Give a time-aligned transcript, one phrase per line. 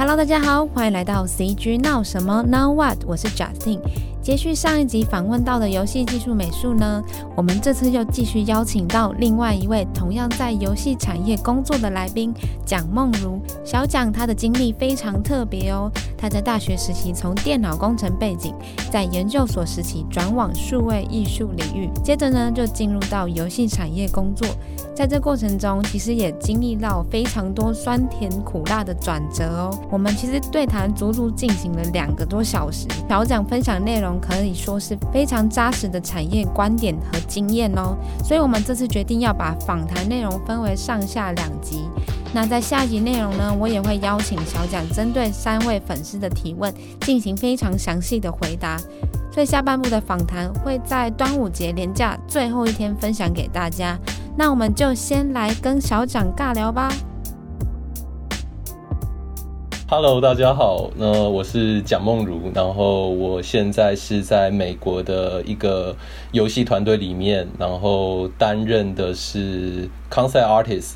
[0.00, 3.04] Hello，大家好，欢迎来到 CG 闹什么 Now What？
[3.06, 3.80] 我是 Justin。
[4.30, 7.02] 接续上一集访问到的游戏技术美术呢，
[7.34, 12.32] 我们这次又继续邀请到另外一位同样在游戏产业工作的来宾
[12.64, 13.42] 蒋梦如。
[13.64, 18.54] 小蒋他的经历非常特别哦，他在大学时期从电脑工程背景，
[18.88, 24.46] 在研究所时期转往数位艺术领域，接着呢就进入到游戏产业工作。
[24.94, 29.76] 在这过程中，其实也经历到非常多酸甜苦辣的转折哦。
[29.90, 37.96] 我们其实对谈足足进行了两个多小时，小蒋分享内容可以说是非常扎实的产业观点和经验哦。
[38.24, 41.88] 所以，我们这次决定要把访谈内容分为上下两集。
[42.32, 48.78] 那在下集内容呢，我也会邀请小蒋针对三位粉丝的提问进行非常详细的回答。
[49.32, 53.98] 所以下半部的访谈会在端午节连假最后一天分享给大家。
[54.36, 56.92] 那我们就先来跟小蒋尬聊吧。
[59.92, 65.96] Hello，大家好，那我是蒋梦如，然后我现在是在美国的一个
[66.30, 70.92] 游戏团队里面，然后担任的是 Concept Artist。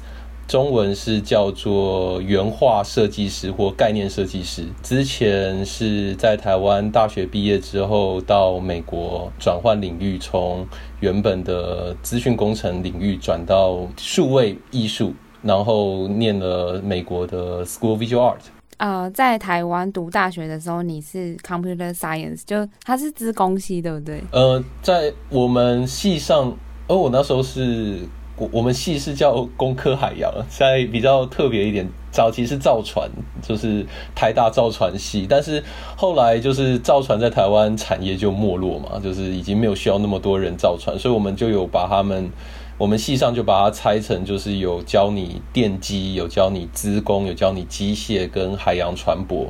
[0.46, 4.64] 中文是叫做原画设计师或概念设计师。
[4.80, 10.64] 之前是在台湾大学毕业之后，到美国转换领域，从
[11.00, 18.53] 原本的资讯工程领域转到数位艺术，然后念了美国的 School of Visual Art。
[18.84, 24.22] 呃，在台湾读大学的时候，你是 Computer Science，就它是资工系，对不对？
[24.30, 26.54] 呃，在我们系上，
[26.86, 28.00] 而我那时候是。
[28.36, 33.08] 我我们系是叫工科海洋，在比较特别一点，早期是造船，
[33.40, 35.62] 就是台大造船系，但是
[35.96, 42.28] 后来就是造船在台湾产业就没落嘛，就是已经没有需要那么多人造船，所以我们就有把他们，
[42.76, 49.46] 我们系上就把它拆成，就是有教你电机，有教你资工，有教你机械跟海洋船舶。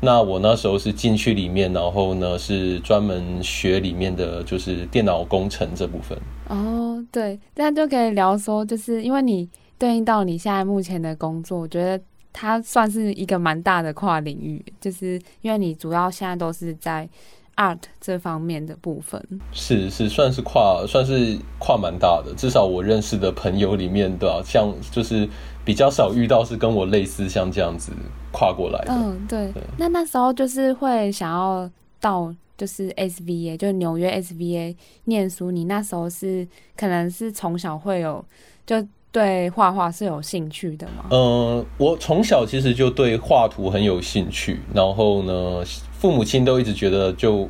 [0.00, 6.18] 那我那时候是进去里面，然后呢是专门学里面的就是电脑工程这部分。
[6.48, 9.48] 哦，对，这样就可以聊说，就是因为你
[9.78, 11.98] 对应到你现在目前的工作，我觉得
[12.32, 17.08] 它算是一个蛮大的跨领域，就是因为你主要现在都是在
[17.56, 19.22] art 这方面的部分。
[19.52, 24.42] 是是，算是跨，算是跨蛮大的，至少我认识的朋友里面，对吧？
[24.44, 25.28] 像就是
[25.64, 27.92] 比较少遇到是跟我类似像这样子。
[28.36, 29.52] 跨过来的，嗯，对。
[29.52, 31.70] 对，那那时候就是会想要
[32.00, 35.52] 到就是 SVA，就是纽约 SVA 念书。
[35.52, 36.44] 你那时候是
[36.76, 38.24] 可能是从小会有
[38.66, 41.04] 就对画画是有兴趣的吗？
[41.12, 45.62] 嗯，我从小其实就对画图很有兴趣，然后呢，
[46.04, 47.48] 父母亲都一直觉得就。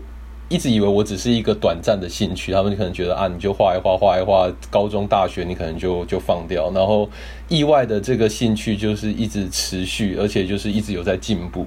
[0.50, 6.70] 一直以为我只是一个短暂的兴趣，他们可能觉得啊，你就画一画，画一画，高中、大学你可能就就放掉。
[6.72, 7.08] 然后
[7.48, 11.66] 意外的这个兴趣就是一直持续，而且就是一直有在进步。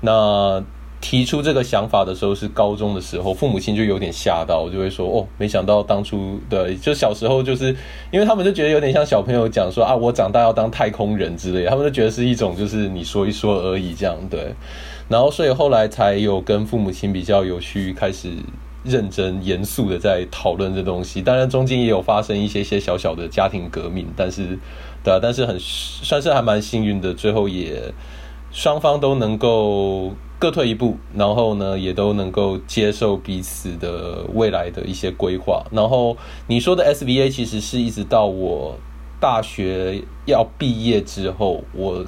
[0.00, 0.64] 那
[1.08, 7.66] 提出这个想法的时候是高中的时候，父母亲就有点吓到，我就会说哦，没想到当初的就小时候就是
[8.10, 14.52] 因为他们就觉得有点像小朋友讲说啊，我长大要当太空人之类，他们就觉得是一种就是你说一说而已这样对。
[15.08, 18.32] 然后，所以后来才有跟父母亲比较有去开始
[18.82, 21.22] 认真严肃的在讨论这东西。
[21.22, 24.58] 当然，中间也有发生一些些小小的家庭革命，但是，
[25.04, 27.80] 对啊，但是很算是还蛮幸运的，最后也
[28.50, 35.64] 双方都能够各退一步，然后呢，也都能够接受彼此的未来的一些规划。
[35.70, 36.16] 然后
[36.46, 38.76] 你说的 SVA 其实是一直到我
[39.20, 42.04] 大学要毕业之后，我。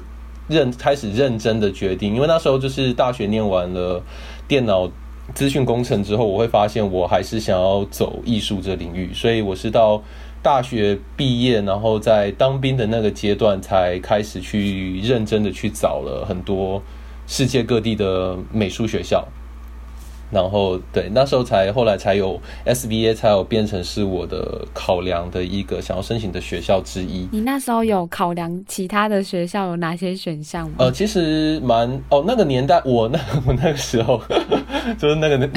[0.49, 4.01] 认开始认真的决定，因为那时候就是大学念完了
[4.47, 4.89] 电脑
[5.35, 10.01] 资讯工程之后，我会发现我还是想要走艺术这领域，所以我是到
[10.41, 16.81] 大学毕业，然后在当兵的那个阶段才开始去认真的去找了很多
[17.29, 19.25] 世界各地的美术学校。
[20.31, 27.27] 然后对，那时候才后来才有 SBA 才有变成是我的考量的一个想要申请的学校之一。
[27.31, 30.75] 你那时候有考量其他的学校有哪些选项吗？
[30.77, 34.21] 呃，其实蛮哦，那个年代我那我 那个时候
[34.99, 35.47] 就是那个那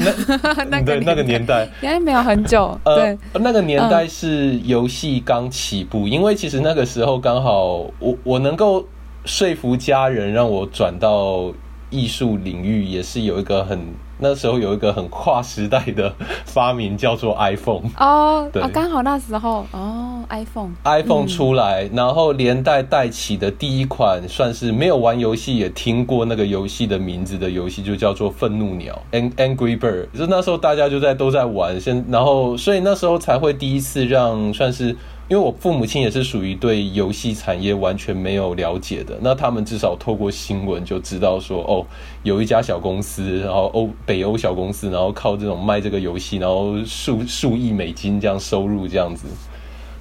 [0.71, 2.75] 那 对那个年代应该没有很久。
[2.83, 8.83] 呃，对，那个年代是游戏刚起步，嗯，因为其实那个时候刚好我我能够
[9.25, 11.53] 说服家人让我转到
[11.93, 13.79] 艺术领域，也是有一个很。
[14.19, 16.13] 那时候有一个很跨时代的
[16.45, 17.81] 发明，叫做 iPhone。
[17.97, 20.69] 哦，对，刚好那时候哦，iPhone。
[20.85, 28.97] iPhone 出来，然后连带带起的第一款，算是没有玩游戏也听过那个游戏的名字的游戏，就叫做《愤怒鸟》
[29.35, 30.07] （Angry Bird）。
[30.17, 34.95] 就那时候大家就在都在玩，先然后所以那时候才会第一次让算是。
[35.33, 41.83] 因为我父母亲也是属于对游戏产业完全没有了解的，那他们至少透过新闻就知道说，哦，
[42.21, 49.25] 有一家小公司，然后欧北欧小公司，然后靠这种卖这个游戏，然后数数亿美金这样收入这样子，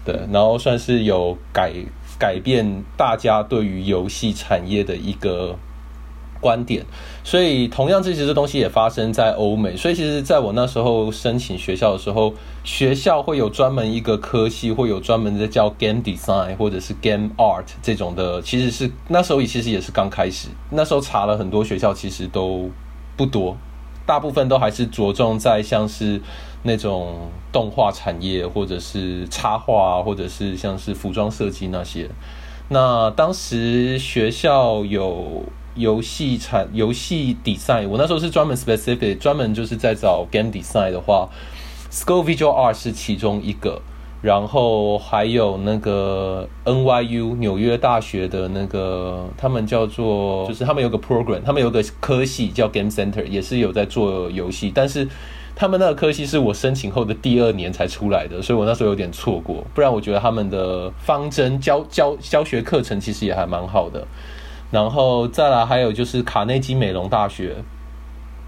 [0.05, 1.73] 对，然后算是有改
[2.19, 5.59] 改变大家对于游戏产业的一个。
[6.43, 6.85] 观点，
[7.23, 9.77] 所以同样这些东西也发生在欧美。
[9.77, 12.35] 所以其实在我那时候申请学校的时候，
[12.65, 18.43] 学校会有专门一个科系，会有专门的叫 Game Design 或者是 Game Art 这种的。
[18.43, 22.69] 其实是那时候也其实也是刚开始，那时候查了很多学校，其实都
[23.17, 23.57] 不多，
[24.05, 26.21] 大部分都还是着重在像是
[26.65, 32.11] 那种动画产业，或者是插画，或者是像是服装设计那些。
[32.69, 35.45] 那当时学校有。
[35.75, 41.29] 游戏产游戏 design，我那时候是专门 specific，专门就是在找 game design 的话
[41.91, 43.81] s c o v i s u a l Art 是其中一个，
[44.23, 55.09] 然后还有那个 NYU 纽约大学的那个，他们叫做就是他们有个 program，他们有个科系叫 Game Center，也是有在做游戏，但是
[55.55, 64.07] 他们那个科系是我申请后的第二年才出来的，所以我那时候有点错过，不然我觉得他们的方针教教教学课程其实也还蛮好的。
[64.73, 67.55] 然后再来，还有就是卡内基美隆大学，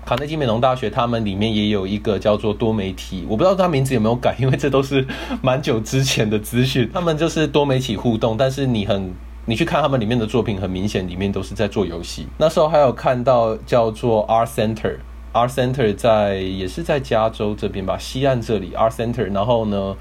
[0.05, 5.06] 卡内基美隆大学他们里面也有一个叫做多媒体，我不知道他名字有没有改，因为这都是
[5.43, 6.91] 蛮久之前的资讯。
[6.93, 9.12] 他们就是多媒体互动，但是你很，
[9.44, 12.26] 你去看他们里面的作品，很明显里面都是在做游戏。
[12.38, 19.94] 那时候还有看到叫做 R Center，R Center 在也是在加州这边吧，西岸这里 R Center，然后呢，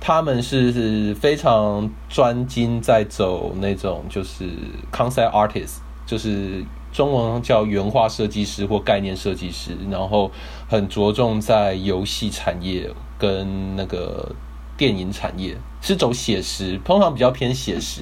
[0.00, 4.48] 他们是非常专精在走那种就是
[4.90, 5.76] concept artist，
[6.06, 10.30] 就是中文叫原画设计师或概念设计师，然后
[10.68, 14.34] 很着重在游戏产业跟那个。
[14.80, 18.00] 电影产业是走写实，通常比较偏写实。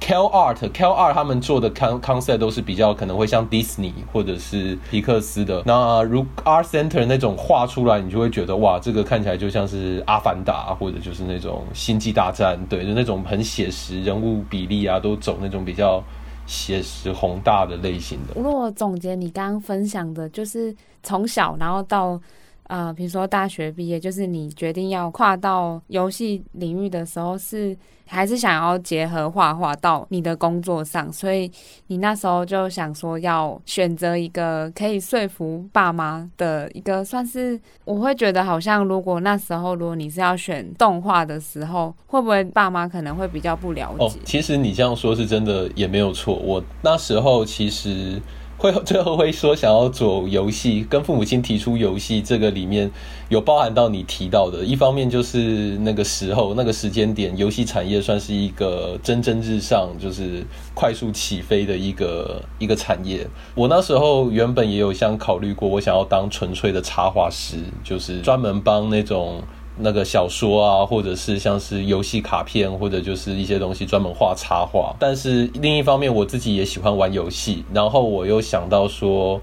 [0.00, 5.62] Cal Art，Cal Art 他们做的 con concept 都是比较可能会像 Disney 或者是皮克斯的。
[5.66, 16.02] 那如 Art Center 那种画出来，你就会觉得哇，这个看起来就像是阿凡达，或者就是那种星际大战，对，就那种很写实，人物比例啊都走那种比较
[16.46, 18.40] 写实宏大的类型的。
[18.40, 22.18] 如果总结你刚刚分享的，就是从小然后到。
[22.64, 27.76] 呃，比如说大学毕业，就是你决定要跨到游戏领域的时候，是
[28.06, 31.50] 还是想要结合画画到你的工作上，所以
[31.88, 44.04] 你那时候就想说要选择一个可以说服爸妈的一个，算是我会觉得好像，如果那时候如果你是要选动画的时候，会不会爸妈可能会比较不了解？
[44.04, 48.20] 哦，其实你这样说是真的也没有错，我那时候其实。
[48.56, 52.90] 会最后会说想要做游戏，跟父母亲提出游戏，这个里面
[53.28, 63.26] 有包含到你提到的，一方面就是那个时候那个时间点，游戏产业算是一个蒸蒸日上，就是快速起飞的一个一个产业。
[63.54, 69.42] 我那时候原本也有想考虑过，我想要当纯粹的插画师，就是专门帮那种。
[69.78, 74.94] 那个小说啊，或者是像是游戏卡片，或者就是一些东西专门画插画。
[74.98, 77.64] 但是另一方面，我自己也喜欢玩游戏。
[77.72, 79.40] 然后我又想到说，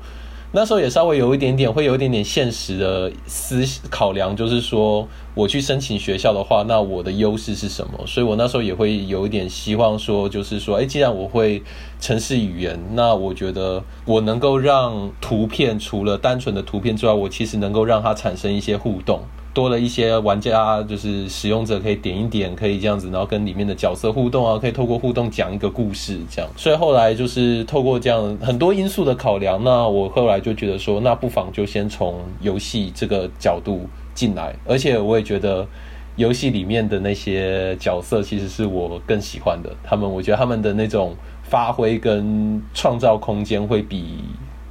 [0.54, 8.06] 那时候也稍微有一点点，会有一点点现实的思考量，就是说我去申请学校的话，那我的优势是什么？
[8.08, 11.62] 所以我那时候也会有一点希望说，就是说，哎，既然我会
[12.00, 19.20] 城市语言，那我觉得我能够让图片除了单纯的图片之外，我其实能够让它产生一些互动。
[19.54, 26.50] 多了一些玩家，就是使用者可以点一点，可以这样子，然后跟里面的角色互动啊，可以透过互动讲一个故事，这样。
[26.56, 35.68] 所以后来就是透过这样很多因素的考量，那我后来就觉得说，那不妨就先从游戏这个角度进来，而且我也觉得
[36.16, 44.24] 游戏里面的那些角色其实是我更喜欢的，他们我觉得他们的那种发挥跟创造空间会比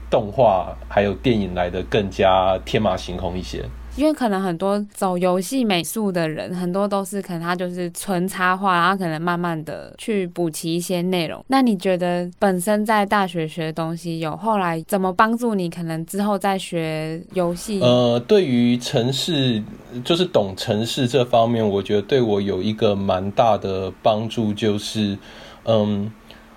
[0.09, 3.63] 动画还有电影来的更加天马行空一些。
[3.97, 11.44] 因为可能很多走游戏美术的人，很多都是可能他就是纯插画，然后可能慢慢的去补齐一些内容。
[11.49, 15.68] 那你觉得本身在大学学的东西，有后来怎么帮助你？
[15.68, 17.80] 可能之后再学游戏？
[17.80, 19.62] 呃，对于城市，
[20.02, 25.18] 就是懂城市这方面，我觉得对我有一个蛮大的帮助，就是
[25.64, 26.11] 嗯，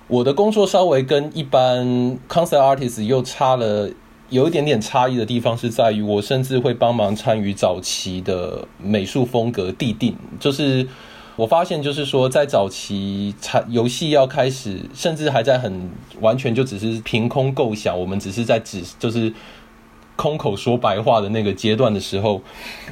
[0.08, 1.86] 我的工作稍微跟一般
[2.30, 3.90] concept artist 又差了。
[4.34, 10.16] 有一点点差异的地方是在于，我甚至会帮忙参与早期的美术风格地定。
[10.40, 10.88] 就是
[11.36, 15.88] 我发现，就是说在早期产游戏要开始，甚至还在很
[16.20, 19.32] 完全就只是凭空构想，我们只是在只就是
[20.16, 22.42] 空口说白话的那个阶段的时候，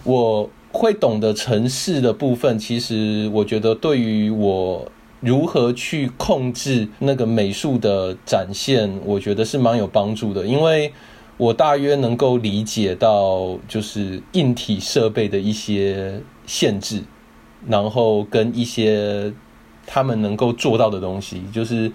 [0.03, 10.93] 我会懂得城市的部分，其实我觉得对于我如何去控制那个美术的展现，我觉得是蛮有帮助的，因为
[11.41, 17.01] 我大约能够理解到就是硬体设备的一些限制，
[17.67, 19.33] 然后跟一些
[19.87, 21.91] 他们能够做到的东西，就是。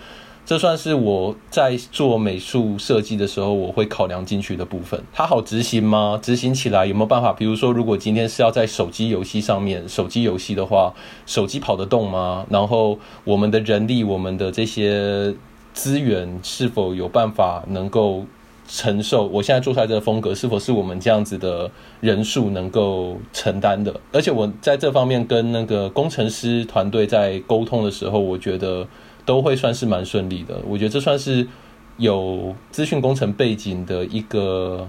[0.48, 5.02] 这算是我在做美术设计的时候，我会考量进去的部分。
[5.12, 6.20] 它好执行吗？
[6.22, 7.32] 执行起来有没有办法？
[7.32, 10.94] 比如说，如果今天是要在手机游戏上面，手机游戏的话，
[11.26, 12.46] 手机跑得动吗？
[12.48, 15.34] 然后我们的人力，我们的这些
[15.74, 18.24] 资源是否有办法能够
[18.68, 19.26] 承受？
[19.26, 21.70] 我现在做出来的风格，是否是我们这样子的
[22.00, 23.98] 人数能够承担的？
[24.12, 28.86] 而且我在这方面跟那个工程师团队在沟通的时候，我觉得。
[29.26, 31.44] 都会算是蛮顺利的，我觉得这算是
[31.96, 34.86] 有资讯工程背景的一个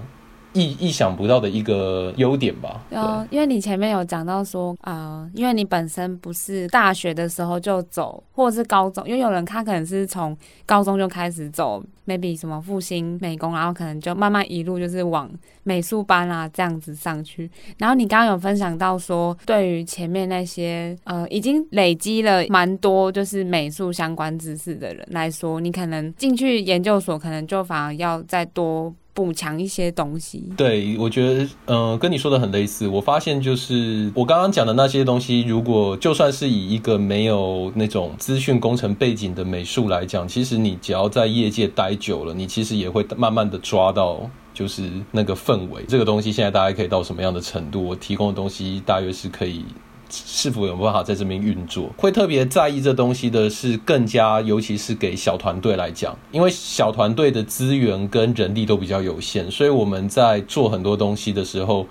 [0.58, 2.82] 意意想不到的一个优点吧。
[2.90, 3.00] 对，
[3.30, 10.36] 因为你前面有讲到说，呃，因为你本身不是大学的时候就走，或者是高中，因为有人他可能是从
[10.66, 11.84] 高中就开始走。
[12.08, 15.30] maybe 什么复兴美工，然后可能就慢慢一路就是往
[15.64, 17.52] 美术班啊这样子上去。
[17.78, 30.44] 然后你刚刚有分享到说，对于前面那些呃已经累积了蛮多就是美术相关知识的人来说，你可能进去研究所，可能就反而要再多补强一些东西。
[30.56, 32.88] 对，我觉得嗯、跟你说的很类似。
[32.88, 45.84] 我发现就是我刚刚讲的那些东西，如果就算是以一个没有那种资讯工程背景的美术来讲，其实你只要在业界待久了，你其实也会慢慢的抓到，就是那个氛围。
[45.88, 47.84] 这个东西现在大概可以到什么样的程度？
[47.84, 49.66] 我提供的东西大约是可以
[50.10, 51.90] 是否有办法在这边运作？
[51.98, 61.86] 会特别在意这东西的是更加，尤其是给小团队来讲，因为小团队的资源跟人力都比较有限，所以我们在做很多东西的时候。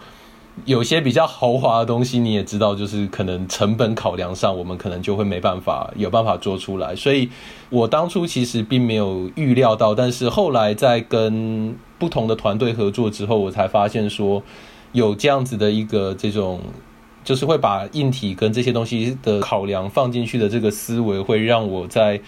[0.64, 6.96] 有些比较豪华的东西，你也知道，就是可能成本考量上，我们可能就会没办法有办法做出来。
[6.96, 7.28] 所以
[7.68, 14.42] 我当初其实并没有预料到，但是后来在跟不同的团队合作之后，我才发现说
[14.92, 16.58] 有这样子的一个这种，
[17.26, 22.23] 就是会把硬体跟这些东西的考量放进去的这个思维，会让我在。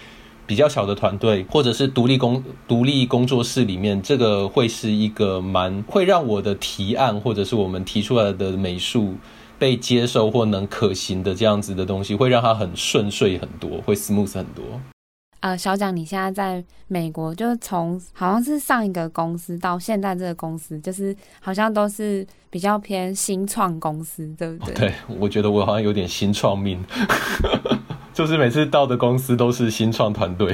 [0.49, 9.13] 比较小的团队，或者是独立工独立工作室里面，这个会是一个蛮会让我的提案，或者是我们提出来的美术
[9.59, 14.63] 被接受或能可行的这样子的东西，会让它很顺遂很多，会 smooth 很多。
[15.41, 24.73] 呃，小蒋，你现在在美国，就是从好像是上一个公司到现在这个公司，就是好像都是比较偏新创公司，对不对？
[24.75, 26.83] 对，我觉得我好像有点新创命。
[28.13, 30.53] 就是每次到的公司都是新创团队。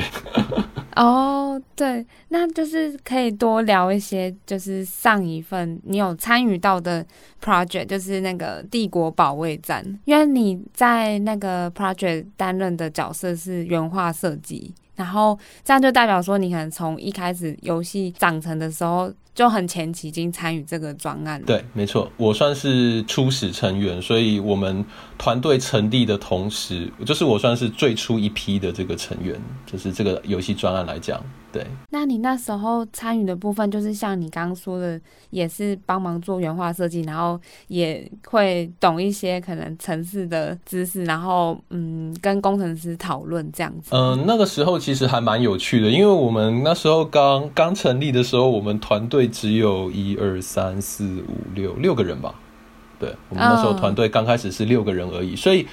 [0.96, 7.06] 哦，对，那就是可以多聊一些，就是上一份你有参与到的
[7.44, 19.12] project，就是那个帝国保卫战，因为你在那个 project 担任的角色是原画设计，然后这样就代表说你可能从一开始游戏长成的时候。
[19.36, 21.40] 就很前期已经参与这个专案。
[21.44, 24.84] 对，没错，我算是初始成员，所以我们
[25.18, 31.22] 团队成立的同时，就是我算是最初一批的这个成员，就是这个游戏专案来讲。
[31.56, 43.92] 对，那你那时候参与的部分，就是像你刚刚说的，也是帮忙做原画设计，然后也会懂一些可能城市的知识，然后嗯，跟工程师讨论这样子。
[43.96, 52.36] 嗯、呃，那个时候其实还蛮有趣的，因为我们那时候刚刚成立的时候，我们团队只有一二三四五六六个人吧。
[53.00, 55.66] 对，我们那时候团队刚开始是六个人而已，所以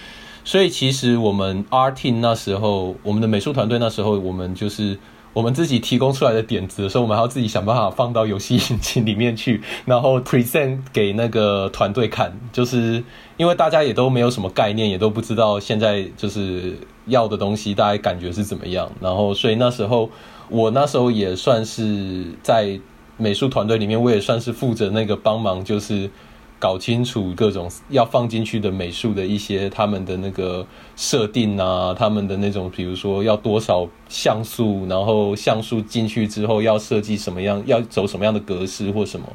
[0.44, 4.96] 所以其实我们 R team 那时候，我们的美术团队那时候，我们就是。
[5.32, 12.32] 我们自己提供出来的点子的时候，我们还要自己想办法放到游戏引擎里面去，然后 present 给那个团队看。
[12.52, 13.02] 就是
[13.36, 18.90] 因为大家也都没有什么概念，也都不知道现在就是要的东西，大概感觉是怎么样。
[19.00, 20.10] 然后，所以那时候
[20.48, 22.78] 我那时候也算是在
[23.16, 26.10] 美术团队里面，我也算是负责那个帮忙，就是。
[26.62, 30.64] 搞清楚各种要放进去的美术的一些他们的那个
[30.94, 39.26] 设定啊，他们的那种，比如说要多少像素，然后像素进去之后要设计什么样，要走什么样的格式或什么。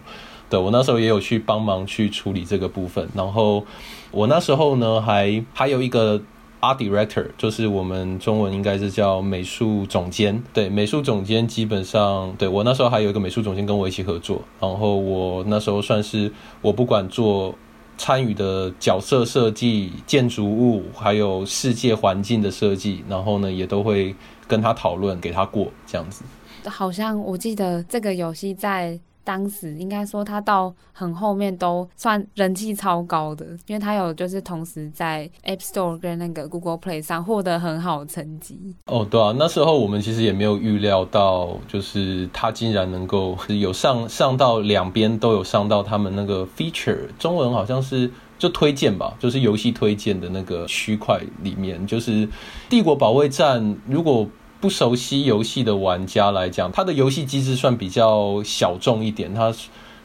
[0.49, 3.05] 对，我那时候也有去帮忙去处理这个部分。
[3.13, 3.65] 然后
[4.11, 6.21] 我那时候呢，还还有一个。
[6.59, 17.53] Art Director 就是我们中文应该是叫美术总监，对，美术总监基本上，对，我那时候还有一个美术总监跟我一起合作，然后我那时候算是我不管做
[17.97, 24.15] 参与的角色设计、建筑物，还有世界环境的设计，然后呢也都会
[24.47, 26.23] 跟他讨论，给他过这样子。
[26.65, 28.99] 好像我记得这个游戏在。
[29.27, 38.57] 当时应该说他到很后面都算人气超高的，因为他有就是同时在 App Store 跟那个 Google Play 上获得很好的成绩。
[38.85, 52.25] 哦，对啊，那时候我们其实也没有预料到，就是他竟然能够有上上到两边都有上到他们那个 feature，中文好像是就推荐吧，就是游戏推荐的那个区块里面，就是
[52.69, 54.25] 《帝国保卫战》如果。
[54.59, 59.53] 不熟悉游戏的玩家来讲，它的游戏机制算比较小众一点，它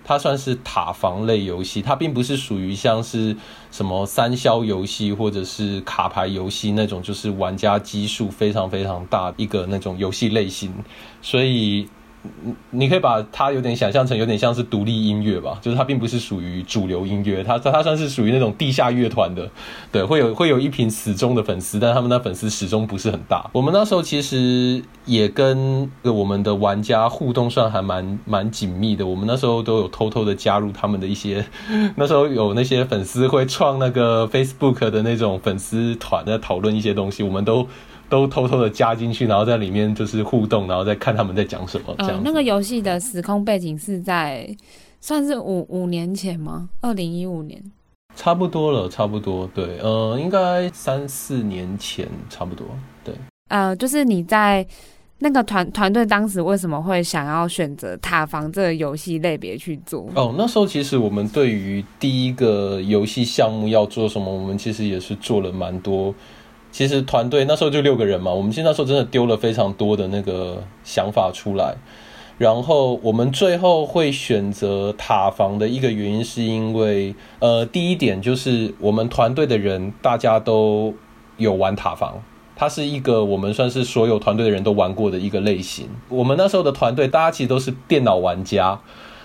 [0.05, 3.37] 它算是塔防类游戏，它并不是属于像是
[3.71, 10.73] 什么三消游戏或者是卡牌游戏那种，就是玩家基数非常非常大一个那种游戏类型，
[11.21, 11.89] 所以。
[12.71, 19.51] 你可以把它有点想象成有点像是独立音乐吧，就是它并不是属于主流音乐，它它算是属于那种地下乐团的，
[19.91, 23.51] 对，会有会有一群死忠的粉丝，但他们的粉丝始终不是很大。
[23.53, 31.45] 我们那时候其实也跟我们的玩家互动算还蛮蛮紧密的，我们那时候都有偷偷的加入他们的一些，
[31.97, 37.67] 那时候有那些粉丝会创那个 Facebook 的那种粉丝团在讨论一些东西，我们都。
[38.13, 41.95] 都偷偷的加进去，然后在里面就是互动，然后再看他们在讲什么。
[42.01, 44.55] 这样、呃、那个游戏的时空背景是在
[45.01, 46.69] 算是五五年前吗？
[46.83, 47.59] 二零一五年，
[48.15, 49.49] 差不多了，差不多。
[49.55, 52.67] 对，呃，应该三四年前，差不多。
[53.03, 53.15] 对，
[53.49, 54.67] 呃，就是你在
[55.21, 60.07] 那个团团队当时为什么会想要选择塔防这个游戏类别去做？
[60.15, 66.15] 哦，那时候其实我们对于第一个游戏项目要做什么，我们其实也是做了蛮多。
[66.73, 71.77] 其实团队那时候就六个人嘛，我们其实那时候真的丢了非常多的那个想法出来，
[72.39, 80.95] 然后我们最后会选择塔防的一个原因，是因为呃，第一点就是我们团队的人大家都
[81.37, 82.23] 有玩塔防，
[82.57, 85.89] 它是一个我们算是所有团队的人都玩过的一个类型。
[86.09, 88.81] 我们那时候的团队大家其实都是电脑玩家。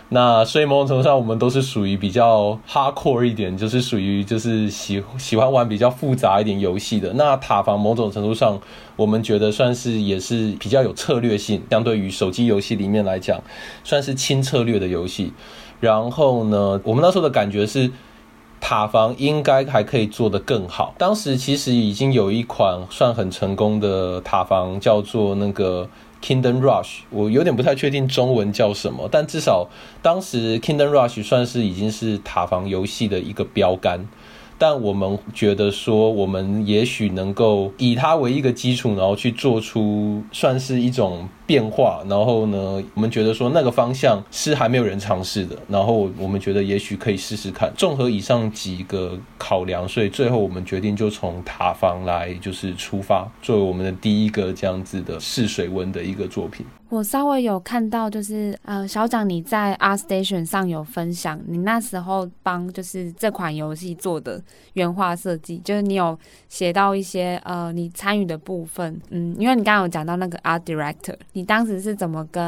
[0.09, 7.11] 那所以某种程度上，我们都是属于比较 hardcore 一点，就是属于就是喜喜欢玩比较复杂一点游戏的。
[7.13, 8.57] 那塔防某种程度上，
[8.95, 13.37] 我们觉得算是也是比较有策略性，相对于手机游戏里面来讲，
[13.83, 15.33] 算是轻策略的游戏。
[15.81, 17.91] 然后呢，我们那时候的感觉是，
[18.61, 20.95] 塔防应该还可以做得更好。
[20.97, 25.89] 当时其实已经有一款算很成功的塔防，叫做那个。
[26.21, 29.67] Kingdom Rush，我有点不太确定中文叫什么，但至少
[30.01, 34.07] 当时 Kingdom Rush 算是已经是塔防游戏的一个标杆。
[34.59, 42.03] 但我们觉得说，我们也许能够以它为一个基础，然后去做出算是一种变化。
[42.07, 45.57] 然后呢，我们觉得说那个方向是还没有人尝试的。
[45.67, 47.73] 然后我们觉得也许可以试试看。
[47.75, 56.63] 综合以上几个考量，所以最后我们决定就从塔防来就是出发，作为我们的第一个这样子的试水温的一个作品。
[56.89, 72.41] 我稍微有看到，就是呃，小蒋你在 R Station 上有分享，你那时候帮就是这款游戏做的原画设计，就是你有写到一些呃你参与的部分，嗯，因为你刚刚有讲到那个 Art Director，你当时是怎么跟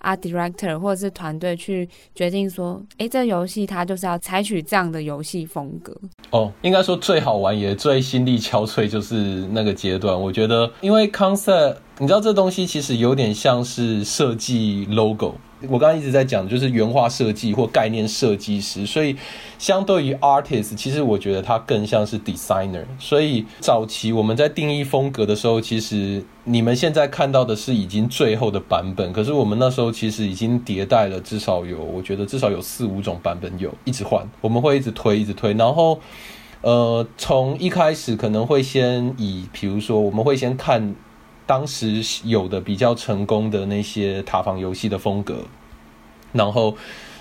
[0.00, 5.96] 啊 Director 或者是团队去决定说，哎，这游戏它就是要采取这样的游戏风格？
[6.30, 11.76] 哦，应该说最好玩也最心力憔悴就是那个阶段，我觉得因为 Concept。
[11.98, 15.36] 你知道这东西其实有点像是设计 logo，
[15.68, 19.16] 我刚刚一直在讲就是原画设计或概念设计师，所以
[19.58, 22.84] 相对于 artist，其实我觉得它更像是 designer。
[22.98, 36.00] 所以早期我们在定义风格的时候，其实你们现在看到的是已经最后的版本，可是我们那时候其实已经迭代了至少有，我觉得至少有四五种版本有，一直换，我们会一直推一直推，然后
[36.62, 40.94] 呃，从一开始可能会先以，比如说我们会先看。
[41.46, 45.36] 当时有的比较成功的那些塔防游戏的风格，
[46.32, 46.76] 然后，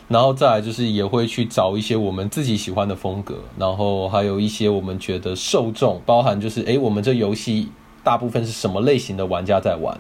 [0.07, 7.69] 然后再来就是也会去找一些我们自己喜欢的风格，然后还有一些我们觉得受众，包含就是诶，我们这游戏
[8.03, 9.99] 大部分是什么类型的玩家在玩？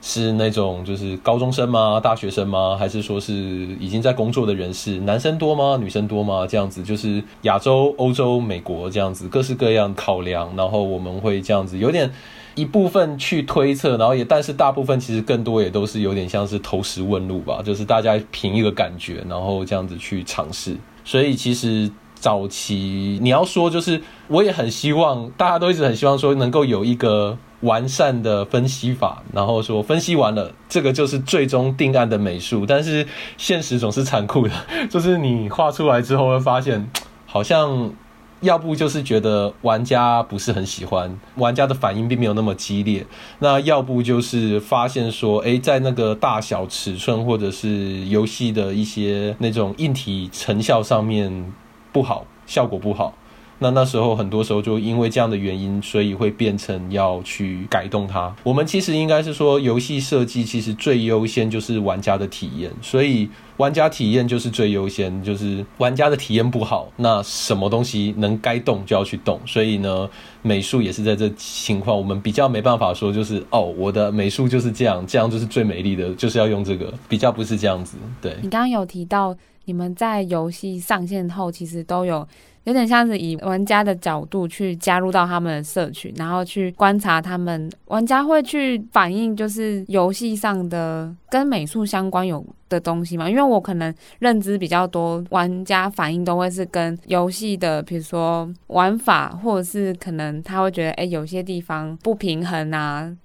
[0.00, 1.98] 是那种就是高中生吗？
[1.98, 2.76] 大学生吗？
[2.78, 3.34] 还是说是
[3.80, 5.00] 已经在工作的人士？
[5.00, 5.76] 男生多吗？
[5.80, 6.46] 女生多吗？
[6.46, 12.12] 这样子就是亚洲、欧洲、美国这样子各式各样考量，然后我们会这样子有点。
[12.58, 20.76] 一部分去推测，然后也，但是大部分其实更多也都是有点像是投石问路吧，就是大家凭一个感觉，然后这样子去尝试。
[21.04, 32.66] 所以其实早期你要说，就是我也很希望，大家都一直很希望说能够有一个完善的分析法，然后说分析完了，这个就是最终定案的美术。
[32.66, 34.52] 但是现实总是残酷的，
[34.90, 36.90] 就是你画出来之后会发现，
[37.24, 37.92] 好像。
[38.40, 43.04] 要不就是觉得玩家不是很喜欢，玩家的反应并没有那么激烈。
[43.40, 51.52] 那要不就是发现说，诶，在那个大小尺寸或者是游戏的一些那种硬体成效上面
[51.92, 53.14] 不好，效果不好。
[53.58, 58.34] 那那时候很多时候就因为这样的原因，所以会变成要去改动它。
[58.42, 65.08] 我们其实应该是说，游戏设计其实最优先就是玩家的体验，所以玩家体验就是最优先。
[65.22, 69.40] 就是玩家的体验不好，那什么东西能该动就要去动。
[69.44, 70.08] 所以呢，
[70.42, 77.96] 美术也是在这情况，我们比较没办法说就是哦，我的美术就是这样，这样就是最美丽的，就是要用这个，比较不是这样子。
[78.22, 78.36] 对。
[78.40, 82.26] 你刚刚有提到，你们在游戏上线后，其实都有。
[82.64, 93.28] 有点像是以玩家的角度去加入到他们的社群，然后去观察他们玩家会去反映，就是游戏上的跟美术相关有的东西嘛。
[93.28, 103.16] 因为我可能认知比较多，玩家反应都会是跟游戏的，比如说玩法，或者是可能他会觉得，哎，有些地方不平衡啊。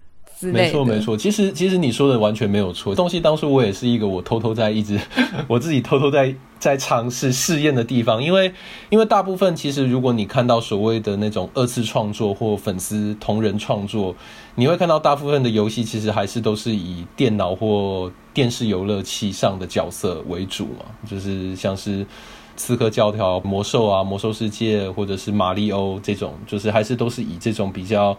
[0.41, 2.93] 没错没错，其实其实你说的完全没有错。
[2.93, 4.99] 东西当初我也是一个我偷偷在一直
[5.47, 8.53] 我自己偷偷在在尝试试验的地方，因为
[8.89, 14.15] 因为大部分其实如果你看到所谓的那种二次创作或粉丝同人创作，
[14.55, 22.07] 你会看到大部分的游戏其实还是都是以电脑或电视游乐器上的角色为主嘛，就是像是
[22.55, 28.17] 刺客教条、魔兽啊、魔兽世界或者是马里欧这种，就是还是都是以这种比较。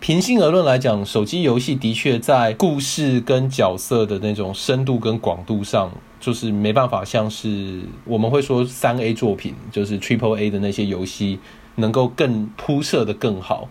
[0.00, 11.40] 平心而论来讲，手机游戏的确在故事跟角色的那种深度跟广度上，就是没办法像是我们会说三 A 作品，就是 Triple A 的那些游戏
[11.74, 13.68] 能够更铺设的更好。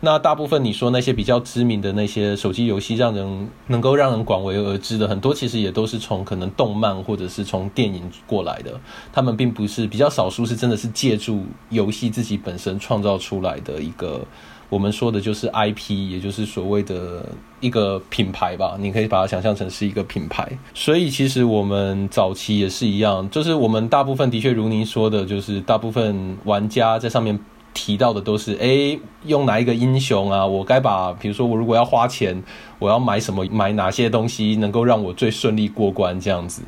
[0.00, 8.78] 那大部分你说那些比较知名的那些手机游戏，让人能够让人广为而知的很多，其实也都是从可能动漫或者是从电影过来的。
[9.10, 14.26] 他们并不是比较少数，是真的是借助游戏自己本身创造出来的一个。
[14.74, 17.24] 我们说的就是 IP，也就是所谓的
[17.60, 20.50] 一个品牌吧，你可以把它想象成是一个品牌。
[20.74, 27.38] 所以其实我们早期也是一样，就是我们大部分的确如您说的，就是大部分玩家在上面
[27.72, 30.44] 提到的都是，诶，用哪一个英雄啊？
[30.44, 32.42] 我该把，比如说我如果要花钱，
[32.80, 36.62] 我要买什么，买哪些东西能够让我最顺利过关这样子。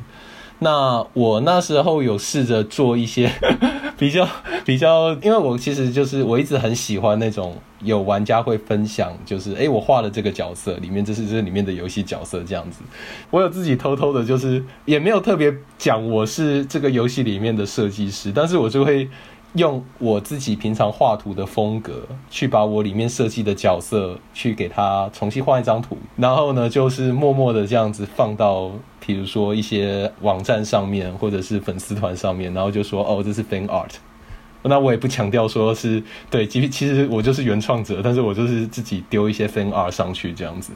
[0.59, 3.29] 那我那时候有试着做一些
[3.97, 4.27] 比 较
[4.63, 12.81] 比较，因为我其实就是我一直很喜欢那种有玩家会分享，就是诶，我画了这个角色，里面这是这里面的游戏角色这样子。
[13.29, 19.09] 我有自己偷偷的，就是也没有特别讲我是这个游戏里面的设计师，但是我就会。
[19.57, 28.71] 用我自己平常画图的风格，去把我里面设计的角色去给他重新画一张图，然后呢，就是默默的这样子放到，
[29.05, 33.95] 比如说一些网站上面，或者是粉丝团上面，然后就说哦，这是 fan art。
[34.63, 40.73] 那我也不强调说是对，其实其实我就是原创者，但是我就是自己丢一些 fan art 上去这样子，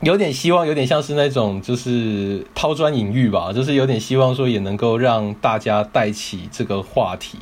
[0.00, 7.38] 有点希望，有点像是那种就是抛砖引玉吧，就是有点希望说也能够让大家带起这个话题。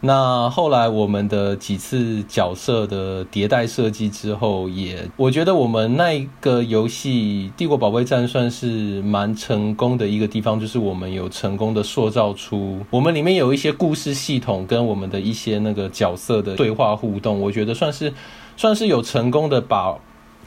[0.00, 18.14] 那后来我们的几次角色的迭代设计之后，也我觉得我们那一个游戏《帝国保卫战》算是蛮成功的一个地方，就是我们有成功的塑造出我们里面有一些故事系统跟我们的一些那个角色的对话互动，我觉得算是
[18.56, 19.98] 算是有成功的把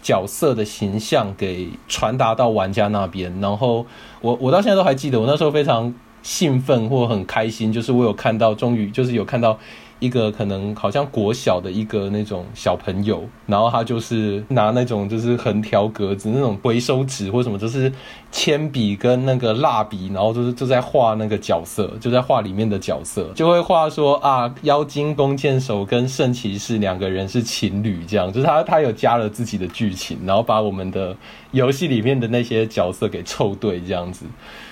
[0.01, 3.41] 角色的形象给传达到玩家那边。
[3.41, 3.85] 然后
[4.21, 5.93] 我我到现在都还记得，我那时候非常。
[6.23, 9.57] 兴奋或很开心，就是我有看到，终于就是有看到。
[10.01, 17.93] 一个可能好像国小的一个那种小朋友，然后他就是拿那种就是横条格子那种回收纸或什么，就是
[18.31, 31.15] 铅笔跟那个蜡笔，然后就是就在画那个角色，就在画里面的角色，就会画说啊，妖精弓箭手跟圣骑士两个人是情侣，这样就是他他有加了自己的剧情，然后把我们的
[31.51, 34.25] 游戏里面的那些角色给凑对这样子。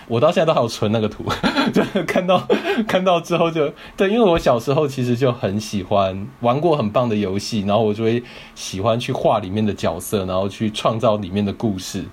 [0.10, 1.24] 我到现在都还有存那个图，
[1.72, 2.46] 就看到
[2.88, 5.20] 看到之后就对，因为我小时候其实。
[5.20, 8.24] 就很喜欢玩过很棒的游戏，然后我就会
[8.56, 12.06] 喜欢去画里面的角色，然后去创造里面的故事。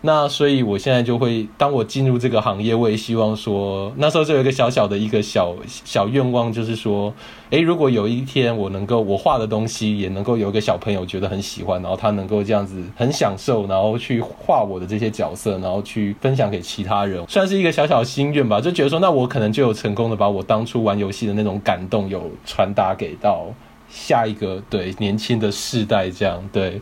[0.00, 7.12] 那所以，我现在就会，当我进入这个行业，我也希望说，那时候就有一个小小的一个小小愿望，就是说，
[7.50, 18.60] 诶，如果有一天我能够，我画的东西也能够有一个小朋友觉得很喜欢，然后他能够这样子很享受，然后去画我的这些角色，然后去分享给其他人，算是一个小小心愿吧。
[18.60, 23.46] 就觉得说，那我可能就有成功的把我当初玩游戏的那种感动，有传达给到
[23.90, 26.80] 下一个对年轻的世代，这样对。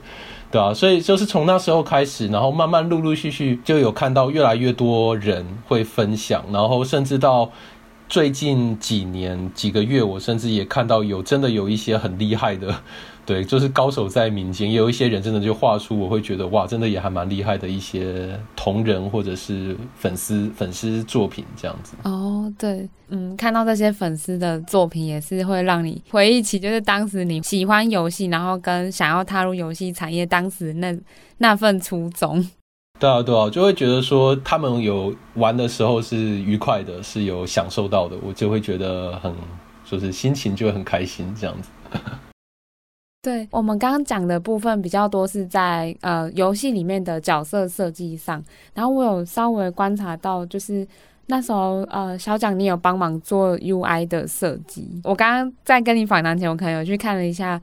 [0.51, 7.51] 对啊，所以就是从那时候开始，然后慢慢陆陆续续就有看到越来越多人会分享，然后甚至到
[8.09, 12.75] 最近几年几个月，我甚至也看到有真的有一些很厉害的。
[13.27, 21.97] 对，就是高手在民间，也有一些人真的就画出，我会觉得哇，真的也还蛮厉害的一些同人或者是粉丝粉丝作品这样子。
[22.05, 30.97] 哦，对，嗯，看到这些粉丝的作品，也是会让你回忆起，就是当时你喜欢游戏，然后跟想要踏入游戏产业当时那
[31.39, 32.49] 那份初衷。
[33.01, 39.35] 对啊，对啊，就会觉得说他们有玩的时候是愉快的，是有享受到的，我就会觉得很，
[39.85, 41.69] 就是心情就会很开心这样子。
[43.27, 48.41] 对，我们刚刚讲的部分比较多是在呃游戏里面的角色设计上，
[48.73, 50.87] 然后我有稍微观察到，就是
[51.27, 55.01] 那时候呃小蒋你有帮忙做 UI 的设计。
[55.03, 57.61] 我刚刚在跟你访谈前，我可能有去看了一下，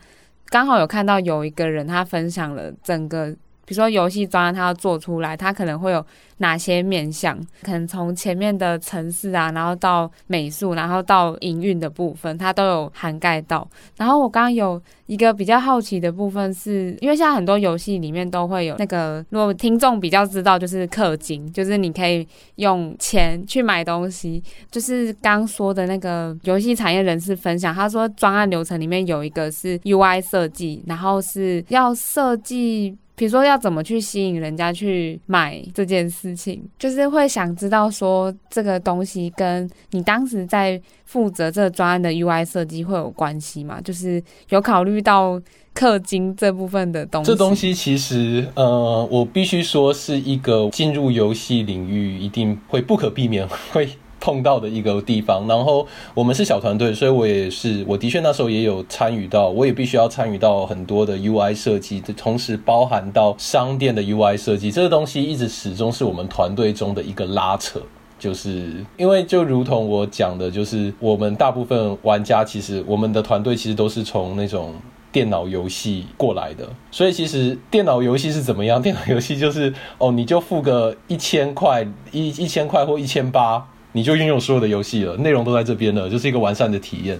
[0.49, 3.34] 刚好有看到有一个人他分享了整个，
[3.74, 6.06] 比如说游戏专案他要做出来，他可能会有。
[6.38, 7.40] 哪些面向？
[7.62, 13.66] 可能从前面的城市啊，然后到美术，然后到营运的部分，它都有涵盖到。
[13.96, 24.44] 然后我刚刚有一个比较好奇的部分，是因为现在很多游戏里面都会有那个，如果听众比较知道，就是氪金，就是你可以用钱去买东西。
[24.70, 32.98] 就是刚说的那个游戏产业人士分享，他说专案流程里面有一个是 UI 设计，然后是要设计。
[33.15, 43.80] 比如说要怎么去吸引人家去买这件事情，就是会想知道说这个东西跟你当时在负责这个专案的 UI 设计会有关系吗？
[43.82, 45.39] 就是有考虑到
[45.76, 47.32] 氪金这部分的东西。
[47.32, 53.88] 这东西其实，呃，我必须说是一个进入游戏领域一定会不可避免会。
[54.24, 67.82] 碰到的一个地方，然后我们是小团队，所以我也是，我的确那时候也有参与到，我也必须要参与到很多的 UI 设计，同时包含到商店的 UI 设计，这个东西一直始终是我们团队中的一个拉扯，
[68.18, 74.74] 就是因为就如同我讲的，就是我们大部分玩家其实我们的团队其实都是从那种
[75.12, 78.82] 电脑游戏过来的，所以其实电脑游戏是怎么样？
[78.82, 83.68] 电脑游戏就是哦，你就付个一千块一一千块或一千八。
[83.94, 87.20] 你就拥有所有的游戏了，内容都在这边了，就是一个完善的体验。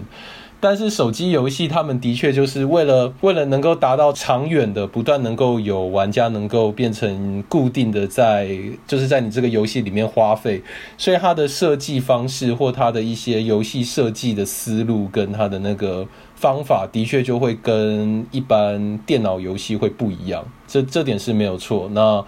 [0.60, 8.48] 但是手机游戏，他们的确就是为了为了能够达到长远的，不断能够有玩家能够变成固定的在，
[8.88, 10.64] 就是在你这个游戏里面花费，
[10.98, 20.46] 所以它的设计方式或它的一些游戏设计的思路跟它的那个方法，的确就会跟一般电脑游戏会不一样。
[20.66, 21.90] 这这点是没有错。
[21.92, 22.24] 那。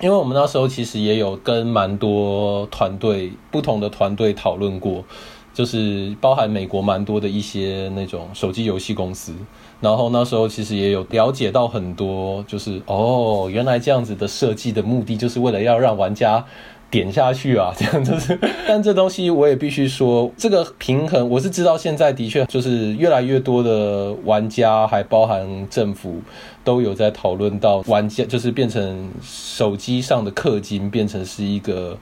[0.00, 5.04] 因为我们那时候其实也有跟蛮多团队、不同的团队讨论过，
[5.52, 9.34] 就是包含美国蛮多的一些那种手机游戏公司，
[9.80, 16.44] 然后那时候其实也有了解到很多，就是哦，原来这样子的设计的目的就是为了要让玩家。
[16.90, 18.36] 点下去啊，这样就是，
[18.66, 26.20] 但这东西我也必须说，这个平衡我是知道，现在的确就是越来越多的玩家，还包含政府，
[26.64, 31.96] 都有在讨论到玩家，就是变成手机上的氪金，变成是一个。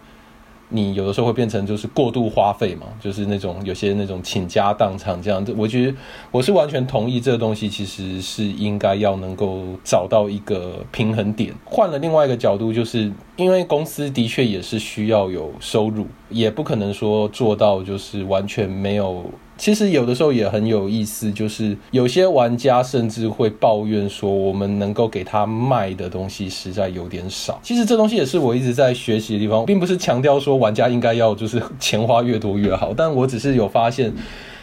[0.70, 5.96] 你有的时候会变成就是过度花费嘛，就是那种有些那种倾家荡产这样子，我觉得
[6.30, 11.54] 我是完全同意这个东西其实是应该要能够找到一个平衡点。
[11.64, 19.24] 换了另外一个角度，就是因为公司的确也是需要有收入，也不可能说做到就是完全没有。
[19.58, 27.60] 其实有的时候也很有意思，就是有些玩家甚至会抱怨说，我们能够给他卖的东西实在有点少。
[27.62, 34.12] 其实这东西也是我一直在学习的地方，并不是强调说玩家应该要就是钱花越多越好，但我只是有发现。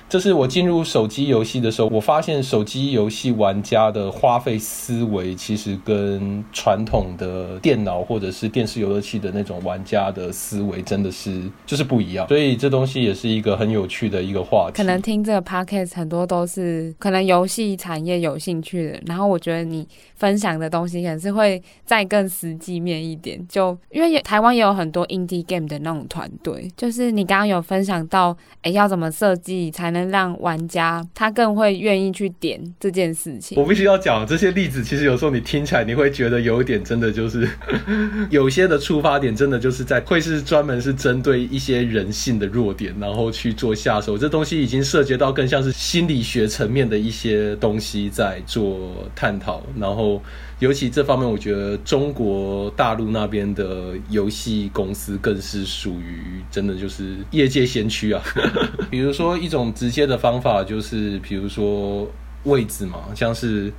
[0.08, 12.28] 这是我进入手机游戏的时候，我发现手机游戏玩家的花费思维其实跟传统的电脑或者是电视游乐器的那种玩家的思维真的是就是不一样。
[12.28, 14.78] 所以这东西也是一个很有趣的一个话题。
[14.78, 23.44] 可能听这个 podcast 很多都是可能游戏产业有兴趣的，然后我觉得你分享的东西可能是会再更实际面一点。
[23.50, 33.58] 就因为台湾也有很多 indie game 的那种团队，就是你刚刚有分享到，哎，要怎么设计才能让玩家他更会愿意去点这件事情。
[33.58, 37.48] 我必须要讲这些例子，其实有时候你听起来你会觉得有一点真的就是
[38.30, 44.18] 有些的出发点真的就是在会是专门是针对一些人性的弱点，然后去做下手。
[44.18, 49.64] 这东西已经涉及到更像是心理学层面的一些东西在做探讨。
[49.80, 50.22] 然后
[50.60, 58.24] 尤其这方面，我觉得中国大陆那边的游戏公司更是属于真的就是业界先驱啊。
[58.90, 62.10] 比如说一种直接的方法就是，比如说
[62.46, 63.70] 位置嘛，像是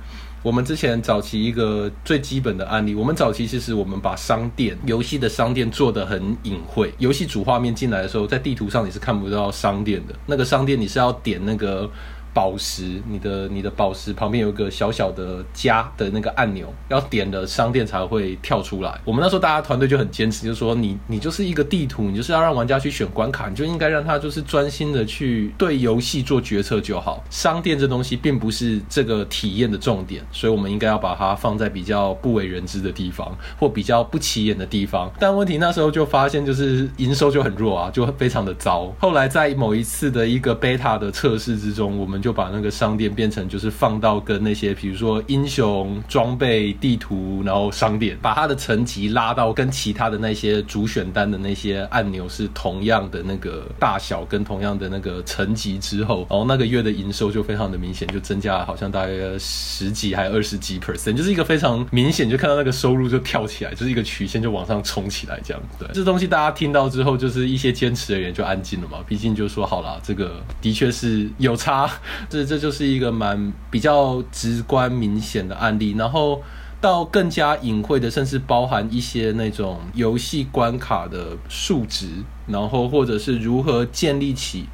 [0.43, 11.89] 我们之前早期一个最基本的案例，我们早期其实我们把商店游戏的商店做得很隐晦，游戏主画面进来的时候，在地图上你是看不到商店的，那个商店你是要点那个。
[12.37, 19.01] 宝石，你的你的宝石旁边有一个小小的加的那个按钮，要点了商店才会跳出来。
[19.03, 27.23] 我们那时候大家团队就很坚持，就是说你你就是一个地图，你就是要让玩家去选关卡，你就应该让他就是专心的去对游戏做决策就好。
[27.31, 35.11] 商店这东西并不是这个体验的重点，所以我们应该要把它放在比较不为人知的地方，或比较不起眼的地方。
[35.17, 38.93] 但问题那时候就发现，就是营收就很弱啊，就非常的糟。
[38.99, 42.26] 后来在某一次的一个 beta 的测试之中，我们就。
[42.27, 65.63] 就把那个商店变成就是放到跟那些比如说英雄装备地图，然后商店把它的层级拉到跟其他的那些主选单的那些按钮是同样的那个大小跟同样的那个层级之后，然后那个月的营收就非常的明显，就增加了好像大约十几还二十几 percent，就是一个非常明显，就看到那个收入就跳起来，就是一个曲线就往上冲起来这样。
[65.79, 71.89] 对，这东西大家听到之后，就是一些坚持的人就安静了嘛，毕竟就说好了，这个的确是有差。
[72.29, 76.41] 这这就是一个蛮比较直观明显的案例，然后
[76.79, 82.07] 到更加隐晦的，甚至包含一些那种游戏关卡的数值，
[82.47, 84.67] 然后或者是如何建立起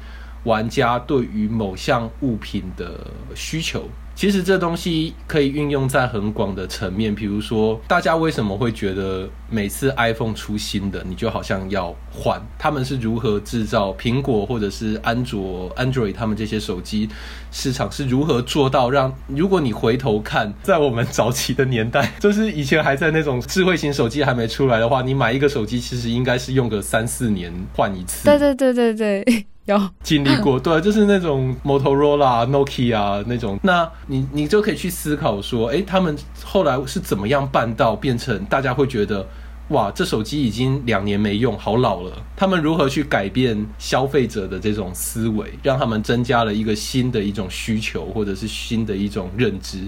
[0.44, 3.88] 玩家对于某项物品的需求。
[4.14, 12.40] 其实这东西可以运用在很广的层面，比如说，大家为什么会觉得每次 iPhone 出新的，你就好像要换？
[12.58, 17.08] 他们是如何制造苹果或者是安卓、Android 他们这些手机
[17.50, 19.12] 市场是如何做到让？
[19.26, 28.24] 如果你回头看，在我们早期的年代，就是以前还在那种智慧型手机还没出来的话，你买一个手机其实应该是用个三四年换一次。
[28.24, 29.46] 对对对对对。
[29.66, 39.26] 有经历过，对，就是那种 Motorola、Nokia 那种，那你你就可以去思考说，哎，他们后来是怎么样办到变成大家会觉得。
[39.68, 42.12] 哇，这手机已经两年没用，好老了。
[42.36, 49.78] 他们如何去改变消费者的这种思维，让他们增加了一个新的一种需求，或者是新的一种认知？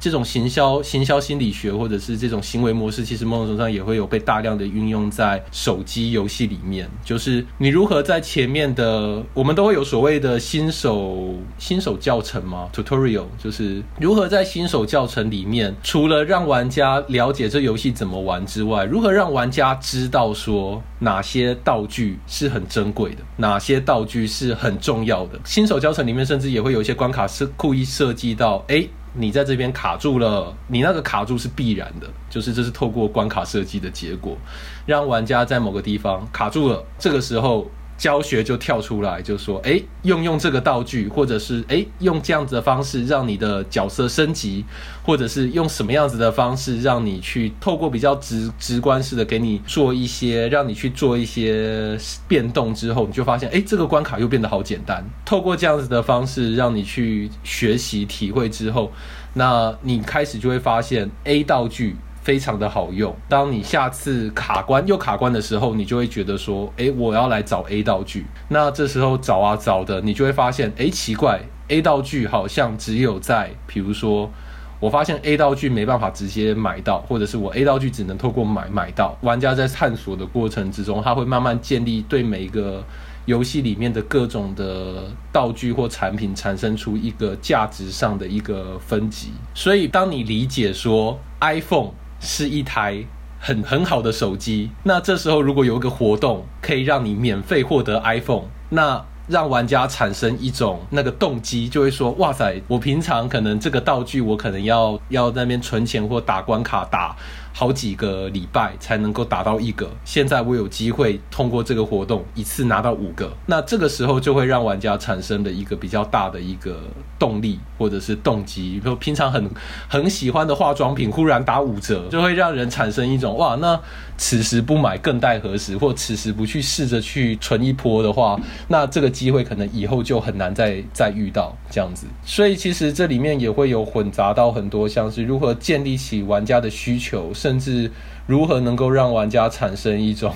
[0.00, 6.88] 这种行销、行销心理学，或者是这种行为模式，其实某种程度上也会有被大量的运用在手机游戏里面。
[7.04, 25.38] 就是你如何在前面的，我们都会有所谓的新手新手教程嘛，tutorial，就是如何在新手教程里面，除了让玩家了解这游戏怎么玩之外，如何让让玩家知道说哪些道具是很珍贵的，哪些道具是很重要的。
[25.44, 34.38] 新手教程里面甚至也会有一些关卡是故意设计到，哎，你在这边卡住了，你那个卡住是必然的，就是这是透过关卡设计的结果，
[34.86, 37.70] 让玩家在某个地方卡住了，这个时候。
[38.00, 44.64] 教学就跳出来，就说：“哎，用用这个道具，或者是哎，用这样子的方式让你的角色升级，
[45.02, 51.94] 或者是用什么样子的方式让你去透过比较直直观式的给你做一些，让你去做一些
[52.26, 55.04] 变动之后，你就发现，哎，这个关卡又变得好简单。
[55.26, 58.90] 透过这样子的方式让你去学习体会之后，
[59.34, 63.14] 那你开始就会发现 A 道具。”非常的好用。
[63.28, 74.30] 当你下次卡关又卡关的时候，你就会觉得说：“诶，我要来找 A 道具。”那这时候找啊找的，你就会发现：“诶，奇怪，A 道具好像只有在，比如说，
[74.78, 82.84] 我发现 A 道具没办法直接买到，或者是我 A 道具只能透过买买到。”玩家在探索的过程之中，他会慢慢建立对每一个
[83.24, 89.32] 游戏里面的各种的道具或产品产生出一个价值上的一个分级。
[89.54, 91.92] 所以，当你理解说 iPhone。
[92.20, 93.04] 是一台
[93.40, 94.70] 很很好的手机。
[94.84, 107.16] 那这时候如果有一个活动可以让你免费获得 iPhone，那让玩家产生一种那个动机，就会说：哇塞，我平常可能这个道具我可能要要那边存钱或打关卡打。
[107.52, 116.80] 好几个礼拜才能够达到一个，现在我有机会通过这个活动一次拿到五个，那这个时候就会让玩家产生的一个比较大的一个
[117.18, 119.50] 动力或者是动机，比如平常很
[119.88, 123.78] 很喜欢的化妆品忽然打五折，就会让人产生一种哇，那
[124.22, 132.06] 此时不买更待何时，或此时不去试着去存一波的话，那这个机会可能以后就很难再再遇到这样子。
[132.22, 137.32] 所以其实这里面也会有混杂到很多像是如何建立起玩家的需求。
[137.32, 137.90] 甚至
[138.26, 140.30] 如何能够让玩家产生一种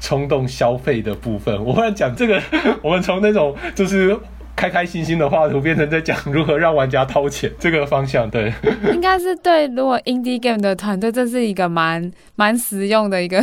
[0.00, 2.42] 冲动消费的部分，我忽然讲这个，
[2.82, 4.18] 我们从那种就是
[4.58, 8.28] 开开心心的画图，变成在讲如何让玩家掏钱这个方向。
[8.28, 8.52] 对，
[8.92, 9.68] 应该是对。
[9.68, 13.40] 如果 indie game 的团队，这是一个蛮蛮实用的一个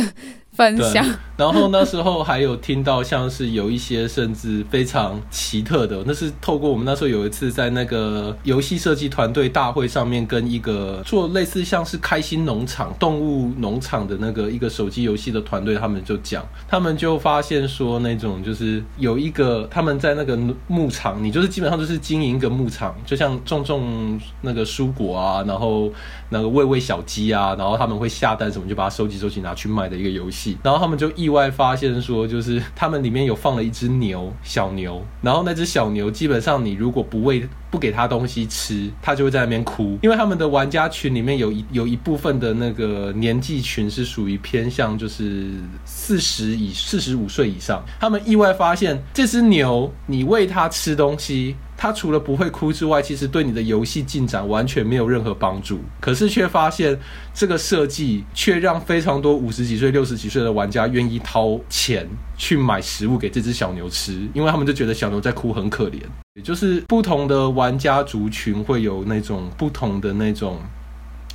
[0.56, 1.04] 分享。
[1.36, 20.34] 然后那时候还有听到像是有一些甚至非常奇特的，那是透过我们那时候有一次在那个游戏设计团队大会上面，跟一个做类似像是开心农场、动物农场的那个一个手机游戏的团队，他们就讲，他们就发现说那种就是有一个他们在那个
[20.66, 25.92] 牧场，你就是基本上就是经营一个牧场，就像种种那个蔬果啊，然后
[26.28, 31.10] 那个喂喂小鸡啊，然后他们会下蛋什么，就把它收集收集拿去卖的一个游戏，然后他们就。
[31.16, 39.98] 意外发现说，就是他们里面有放了一只牛，小牛，然后那只小牛基本上你如果不喂不给它东西吃，它就会在那边哭。
[40.02, 45.52] 因为他们的玩家群里面有一有一部分的那个年纪群是属于偏向就是
[45.86, 51.56] 四十以四十五岁以上，他们意外发现这只牛，你喂它吃东西。
[51.76, 55.80] 他除了不会哭之外，其实对你的游戏进展完全没有任何帮助。
[56.00, 56.98] 可是却发现
[57.34, 62.08] 这个设计却让非常多五十几岁、六十几岁的玩家愿意掏钱
[62.38, 66.00] 去买食物给这只小牛吃，因为他们就觉得小牛在哭很可怜。
[66.34, 70.58] 也就是不同的玩家族群会有那种不同的那种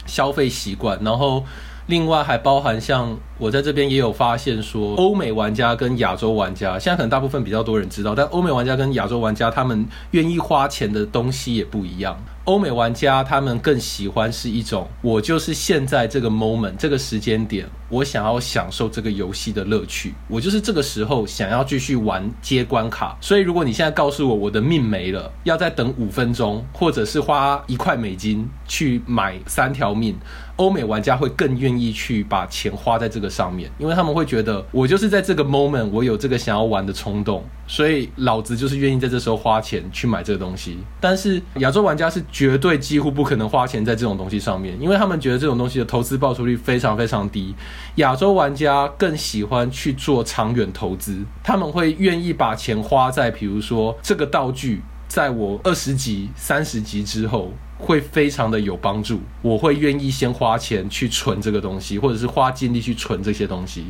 [0.05, 1.45] 消费习惯，然后
[1.87, 3.17] 另外还包含像。
[3.37, 12.15] 我在这边也有发现说，欧美玩家跟亚洲玩家，现在可能大部分比较多人知道，但欧美玩家跟亚洲玩家，他们愿意花钱的东西也不一样。
[12.43, 23.17] 欧美玩家他们更喜欢是一种，我就是现在这个 moment 这个时间点，我想要享受这个游戏的乐趣，我就是这个时候想要继续玩接关卡。
[23.19, 30.15] 所以如果你现在告诉我我的命没了，要再等五分钟，或者是花一块美金去买三条命，
[30.57, 33.31] 欧美玩家会更愿意去把钱花在这个。
[33.31, 40.77] 上面，因为他们会觉得我就是在这个 moment，我有这个想要玩的冲动，所以老子就是愿意在这时候花钱去买这个东西。
[40.99, 47.55] 但是亚洲玩家是绝对几乎不可能花钱在这种东西上面，因为他们觉得这种东西的投资报酬率非常非常低。
[47.95, 57.51] 亚洲玩家更喜欢去做长远投资，他们会愿意把钱花在，比如说这个道具，在我二十级、三十级之后。
[57.83, 63.85] 会非常的有帮助，我会愿意先花钱去存这个东西，或者是花精力去存这些东西，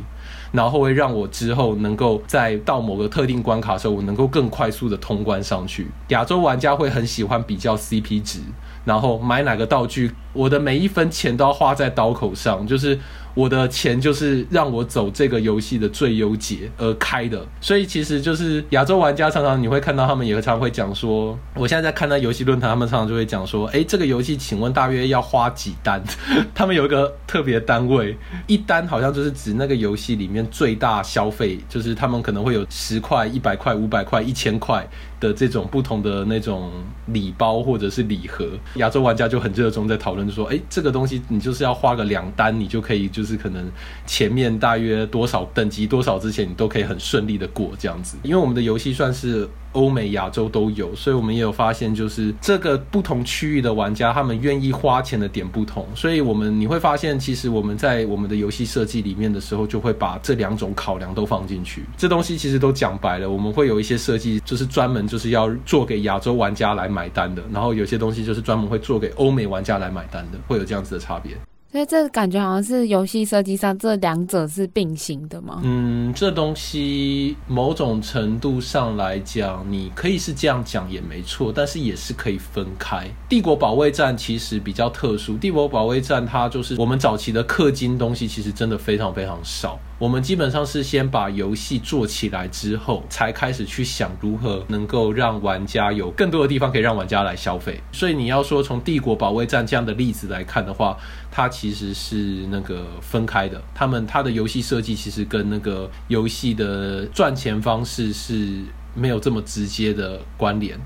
[0.50, 5.88] 然后会让我之后能够在到某个特定关卡的时候，我能够更快速的通关上去。
[6.08, 8.40] 亚洲玩家会很喜欢比较 CP 值，
[8.86, 12.98] 然后买哪个道具，我的每一分钱都要花在刀口上，就是。
[13.34, 26.02] 我的钱就是让我走这个游戏的最优解而开的，所以其实就是亚洲玩家常常你会看到他们也常常会讲说，我现在在看那游戏论坛，他们常常就会讲说，诶，这个游戏请问大约要花几单？
[26.54, 28.16] 他们有一个特别单位，
[28.46, 34.86] 一单好像就是指那个游戏里面最大消费，就是他们可能会有十块、一百块、五百块、一千块。
[35.22, 36.72] 的这种不同的那种
[37.06, 43.70] 礼包或者是礼盒，亚洲玩家就很热衷在讨论说，哎，这个东西你就是要花个两单，你就可以就是可能
[44.04, 49.48] 前面大约多少等级多少之前，你都可以很顺利的过这样子，因为我们的游戏算是。
[49.72, 61.84] 欧美、亚洲都有，所以我们也有发现，就是这个不同区域的玩家，他们愿意花钱的点不同，所以我们你会发现，其实我们在我们的游戏设计里面的时候，就会把这两种考量都放进去。
[61.96, 71.36] 这东西其实都讲白了，我们会有一些设计，就是专门就是要做给亚洲玩家来买单的，然后有些东西就是专门会做给欧美玩家来买单的，会有这样子的差别。
[71.72, 75.62] 所以这感觉好像是游戏设计上这两者是并行的吗？
[75.64, 83.08] 嗯，这东西某种程度上来讲，你可以是这样讲也没错，但是也是可以分开。
[83.26, 89.78] 帝国保卫战其实比较特殊，帝国保卫战它就是我们早期的氪金东西，其实真的非常非常少。
[90.02, 97.80] 我们基本上是先把游戏做起来之后，才开始去想如何能够让玩家有更多的地方可以让玩家来消费。
[97.92, 100.98] 所以你要说从帝国保卫战这样的例子来看的话，
[101.30, 103.62] 它其实是那个分开的。
[103.72, 108.58] 他们它的游戏设计其实跟那个游戏的赚钱方式是
[108.96, 110.76] 没有这么直接的关联。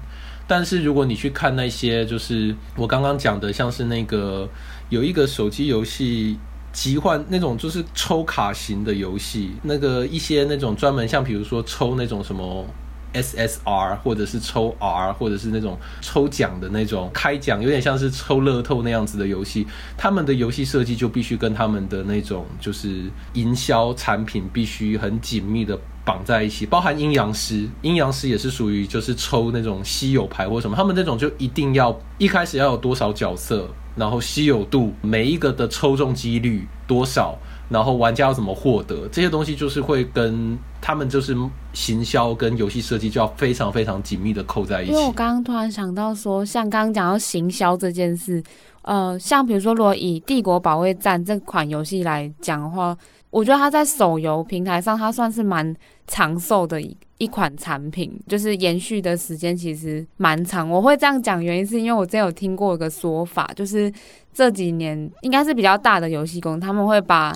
[0.47, 4.47] 但是如果你去看那些，就是我刚刚讲的，像是那个
[4.91, 6.37] 有一个手机游戏。
[6.77, 12.67] 集换那种就是抽卡型的游戏，那个一些那种专门像比如说抽那种什么
[13.15, 19.67] SSR，或者是抽 R，或者是那种抽奖的那种开奖，有点像是抽乐透那样子的游戏，
[19.97, 33.67] 他们的游戏设计就必须跟他们的那种就是营销产品必须很紧密的绑在一起，包含阴阳师，阴阳师也是属于就是抽那种稀有牌或什么，他们那种就一定要一开始要有多少角色。
[33.97, 37.37] 然后稀有度，每一个的抽中几率多少，
[37.69, 41.37] 然后玩家要怎么获得这些东西，就是会跟他们就是
[41.73, 44.93] 行销跟游戏设计就要非常非常紧密的扣在一起。
[44.93, 48.43] 因为我刚刚突然想到说，像刚刚讲到行销这件事，
[48.83, 52.97] 呃，像比如说，如果以《帝国保卫战》这款游戏来讲的话。
[53.31, 55.75] 我觉得它在手游平台上，它算是蛮
[56.07, 60.69] 长寿的一一款产品，就是延续的时间其实蛮长。
[60.69, 63.93] 我会这样讲，原因是因为我之前有听过一个说法，就是
[64.33, 67.35] 这几年应该是比较大的游戏公司，他们会把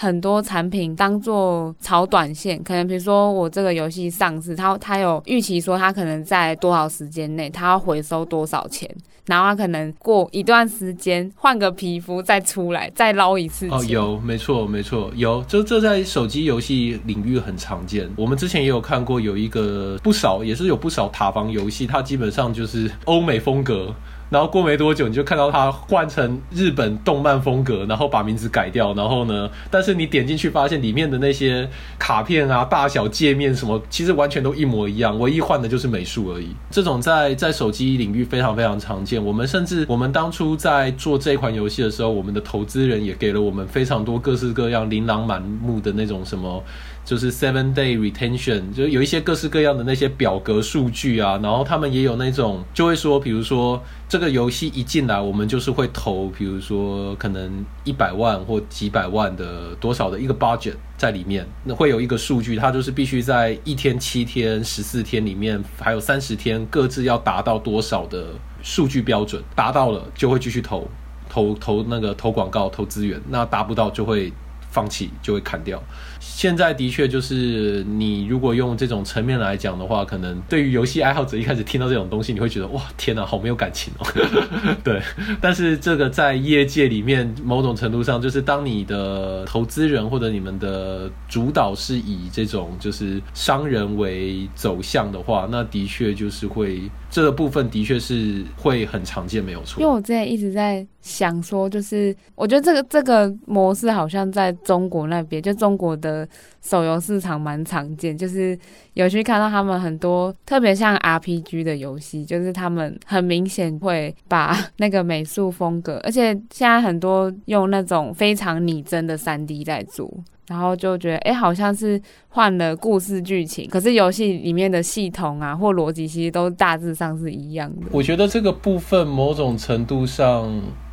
[0.00, 8.88] 很多产品当做炒短线，可能比如说我这个游戏上市，它它有预期说它可能在多少时间内它要回收多少钱，
[9.26, 13.66] 然后它可能过一段时间换个皮肤再出来再捞一次。
[13.70, 18.08] 哦，有，没错，没错，有，这这在手机游戏领域很常见。
[18.14, 23.92] 我们之前也有看过，有一个不少也是有不少塔防游戏，它基本上就是欧美风格。
[24.30, 31.68] 然后过没多久，你就看到它换成日本动漫风格，然后把名字改掉，然后呢，但是你点进去发现里面的那些
[31.98, 36.48] 卡片啊、大小、界面什么，其实完全都一模一样，唯一换的就是美术而已。
[36.70, 39.24] 这种在在手机领域非常非常常见。
[39.24, 46.62] 我们甚至我们当初在做这款游戏的时候，我们的投资人也给了我们非常多各式各样琳琅满目的那种什么。
[47.08, 68.26] 就是 seven day retention，就有一些各式各样的那些表格数据啊，然后他们也有那种就会说，比如说这个游戏一进来，我们就是会投，比如说可能一百万或几百万的多少的一个 budget 在里面，那会有一个数据，它就是必须在一天、七天、十四天里面，还有三十天各自要达到多少的
[68.62, 70.86] 数据标准，达到了就会继续投，
[71.26, 74.30] 投投那个投广告、投资源，那达不到就会
[74.70, 75.82] 放弃，就会砍掉。
[76.20, 84.06] 现在的确就是你如果用这种层面来讲的话，可能对于游戏爱好者一开始听到这种东西，你会觉得哇天哪，好没有感情哦。
[84.82, 85.00] 对，
[85.40, 99.80] 但是这个在业界里面，某种程度上就是当你的投资人或者你们的主导是以这种就是商人为走向的话，那的确就是会这个部分的确是会很常见，没有错。
[99.80, 106.07] 因为我之前一直在想说，就是我觉得这个这个模式好像在中国那边，就中国的。
[106.08, 106.28] 的
[106.62, 108.58] 手游市场蛮常见，就是
[108.94, 120.10] 有去看到他们很多特别像 RPG 的游戏，就是他们很明显会把 那个美术风格，而且现在很多用那种非常拟真的 3D 在做，
[120.48, 127.86] 然后就觉得哎、好像是换了故事剧情，可是游戏里面的系统啊或逻辑其实都大致上是一样的。
[127.92, 130.50] 我觉得这个部分某种程度上。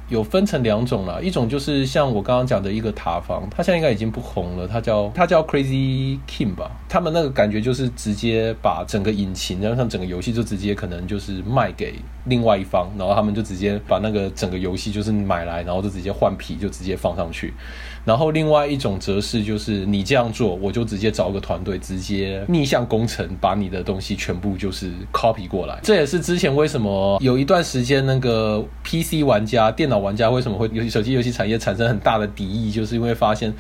[0.08, 6.70] 有分成两种啦，一种就是像我刚刚讲的一个塔防，它现在应该已经不红了，它叫它叫 Crazy King 吧。
[6.88, 11.96] 他们那个感觉就是直接把整个引擎，然后像整个游戏就直接可能就是卖给
[12.26, 17.54] 另外一方，然后他们就直接把那个整个游戏就是买来，然后就直接换皮，就直接放上去。
[18.04, 25.80] 然后另外一种则是，就是你这样做，我就直接找个团队，直接逆向工程，把你的东西全部就是 copy 过来。
[25.82, 33.52] 这也是之前为什么有一段时间那个 PC 玩家、电脑玩家为什么会游戏手机游戏产业产生很大的敌意，就是因为发现。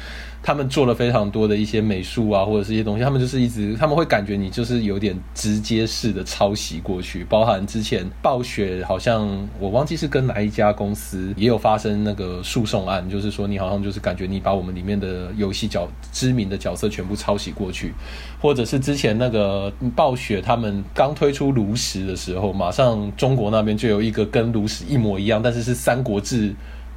[0.45, 9.27] 他们做了非常多的一些美术啊，或者是一些东西，他们就是一直他们会感觉你就是有点直接式的抄袭过去，包含之前暴雪好像
[9.59, 17.91] 我忘记是跟哪一家公司也有发生那个诉讼案，就是说你好像就是感觉你把我们里面的游戏角知名的角色全部抄袭过去，
[18.39, 26.53] 或者是之前那个暴雪他们刚推出炉石的时候，马上中国那边就有一个跟炉石一模一样，但是是三国志。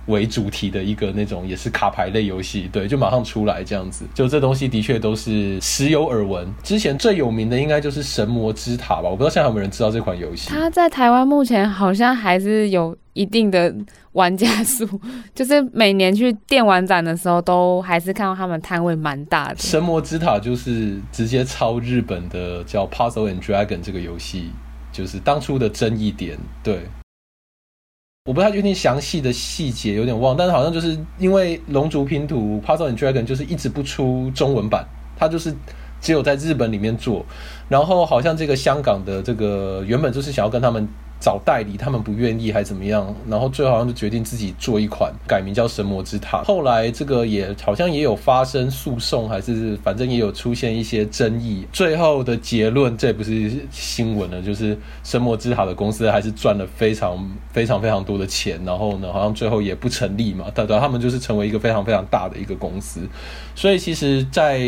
[0.08, 6.52] 为主题的一个那种也是卡牌类游戏，对，就马上出来这样子，就这东西的确都是时有耳闻。
[6.62, 10.48] 之前最有名的应该就是《神魔之塔》吧，我不知道现在有没有人知道这款游戏。
[10.50, 13.74] 它在台湾目前好像还是有一定的
[14.12, 14.88] 玩家数，
[15.34, 19.56] 就是每年去电玩展的时候，都还是看到他们摊位蛮大的。
[19.62, 24.50] 《神魔之塔》就是直接抄日本的叫《Puzzle and Dragon》这个游戏，
[24.90, 26.80] 就是当初的争议点，对。
[28.28, 35.50] 我不太确定详细的细节，有点忘，但是好像就是因为《龙族拼图》Puzzle and Dragon 就是一直不出中文版，它就是
[35.98, 37.24] 只有在日本里面做，
[37.70, 40.86] 然后好像这个香港的这个原本就是想要跟他们。
[41.20, 43.14] 找代理，他们不愿意还怎么样？
[43.28, 46.38] 然后最后好像就决定自己做一款，改名叫《神魔之塔》。
[46.44, 51.66] 后来这个也好像也有发生诉讼，还是反正也有出现一些争议。
[51.72, 58.60] 最后的结论，这也不是新闻了，就是《神魔之塔》的公司还是赚了非常非常非常多的钱。
[58.64, 60.46] 然后呢，好像最后也不成立嘛。
[60.54, 63.00] 对对，他们就是成为一个非常非常大的一个公司。
[63.56, 64.58] 所以其实，在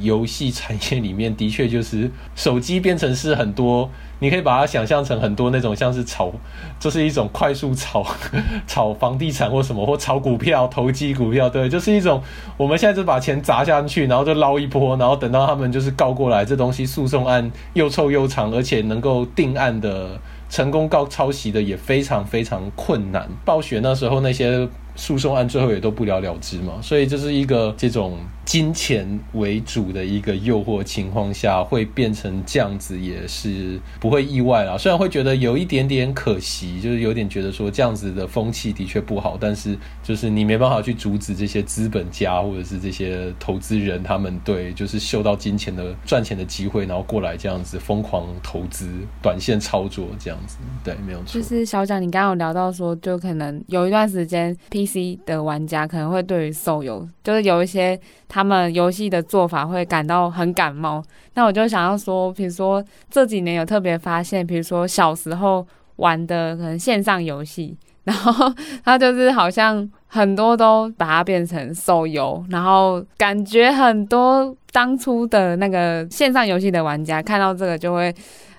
[0.00, 3.90] 游戏产业里面，的确就是手机变成是很多。
[4.18, 6.32] 你可以把它想象成很多那种像是炒，
[6.78, 8.06] 就是一种快速炒
[8.66, 12.22] 炒房地产或什么，或炒股票、投机股票，对，就是一种
[12.56, 23.28] 我们现在就把钱砸下去，然后就捞一波，然后等到他们就是告过来，这东西诉讼案又臭又长，而且能够定案的成功告抄袭的也非常非常困难。
[23.44, 24.68] 暴雪那时候那些。
[24.96, 26.74] 诉讼案最后也都不了了之嘛。
[26.82, 34.78] 所以这是一个这种金钱为主的一个诱惑情况下，会变成这样子，也是不会意外啦。
[34.78, 48.88] 虽然会觉得有一点点可惜，就是有点觉得说这样子的风气的确不好，但是就是你没办法去阻止这些资本家或者是这些投资人，他们对就是嗅到金钱的赚钱的机会，然后过来这样子疯狂投资、
[49.20, 50.58] 短线操作这样子。
[50.84, 51.40] 对，没有错。
[51.40, 61.02] 就是小蒋，你刚刚有聊到说，就可能有一段时间 PC 的玩家可能会对于手游，就是有一些他们游戏的做法会感到很感冒。
[61.34, 65.66] 那我就想要说，比如说这几年有特别发现，比如说小时候
[65.96, 68.52] 玩的可能线上游戏， 然后
[68.84, 78.14] 他就是好像很多都把它变成手游，然后感觉很多当初的那个线上游戏的玩家看到这个就会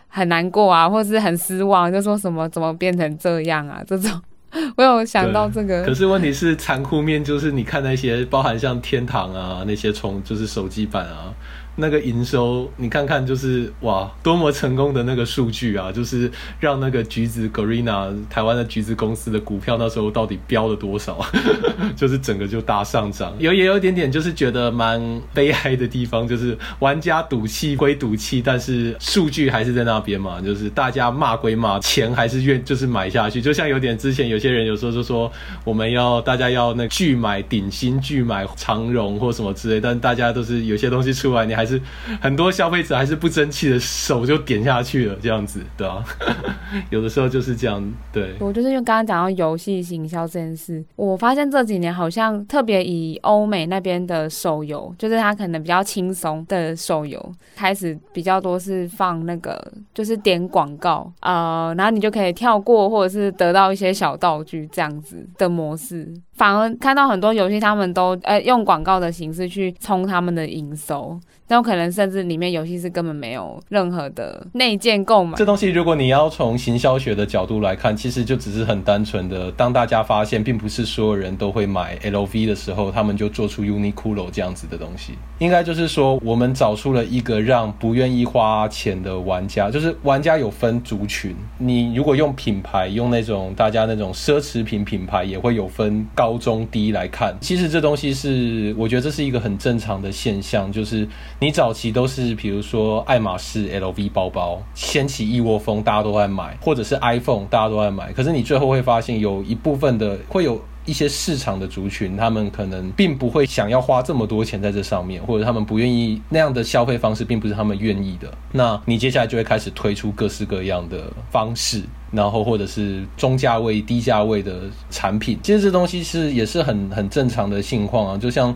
[0.08, 3.82] 很难过啊，或是很失望，就说什么怎么变成这样啊？
[3.88, 4.12] 这种
[4.78, 11.34] 我有想到这个，可是问题是残酷面就是你看那些包含像天堂啊那些充就是手机版啊。
[11.80, 15.92] 那个营收，你看看，就是哇，多么成功的那个数据啊！
[15.92, 21.24] 就是让那个橘子 Garena 台湾的橘子公司的股票那时候到底飙了多少？
[21.96, 23.32] 就是整个就大上涨。
[23.38, 25.00] 有也有一点点，就是觉得蛮
[25.36, 30.42] 悲哀的地方，就是玩家赌气归赌气，但是数据还是在那边嘛。
[30.42, 33.40] 就是大家骂归骂，钱还是愿就是买下去。
[33.40, 35.32] 就像有点之前有些人有时候就说，
[35.64, 41.78] 我们要大家要那拒买顶新，拒买长荣或什么之类，但大家都是有些东西出来，你还是。
[41.78, 41.82] 是
[42.22, 46.02] 很多消费者还是不争气的手就点下去了，这样子，对啊，
[46.90, 48.36] 有的时候就是这样，对。
[48.40, 57.22] 我就是因为刚刚讲到游戏行销这件事，我发现这几年好像特别以欧美那边的手游，就是它可能比较轻松的手游，
[57.56, 59.62] 开始比较多是放那个
[59.94, 71.20] 就是点广告，呃，然后你就可以跳过或者是得到一些小道具这样子的模式，反而看到很多游戏他们都呃用广告的形式去冲他们的营收。
[71.50, 75.38] 那有可能甚至里面游戏是根本没有任何的内建购买。
[75.38, 85.14] 这东西如果你要从行销学的角度来看，其实就只是很单纯的，当大家发现并不是所有人都会买 LV 的时候，他们就做出 Uniqlo 这样子的东西。
[85.40, 91.34] 应该就是说，我们找出了一个让不愿意花钱的玩家，就是玩家有分族群。
[91.58, 97.34] 你如果用品牌，用那种大家那种奢侈品品牌，也会有分高中低来看。
[97.40, 101.08] 其实这东西是，我觉得这是一个很正常的现象，就是。
[101.40, 108.12] 你早期都是比如说爱马仕、LV 包包掀起一窝蜂，大家都在买，或者是 iPhone，大家都在买。
[108.12, 118.34] 可是你最后会发现，有一部分的会有一些市场的族群，他们可能并不会想要花这么多钱在这上面，或者他们不愿意那样的消费方式，并不是他们愿意的。
[118.52, 125.38] 那你接下来就会开始推出各式各样的方式，然后或者是中价位、低价位的产品。
[125.44, 128.56] 其实这东西是也是很很正常的情况啊，就像。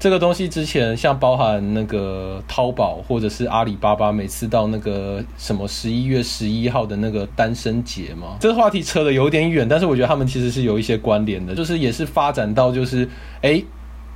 [0.00, 13.06] 这个东西之前像包含那个淘宝或者是阿里巴巴，每次到那个什么十一月十一号的那个单身节嘛，这个话题扯得有点远，但是我觉得他们其实是有一些关联的，就是也是发展到就是
[13.42, 13.62] 诶。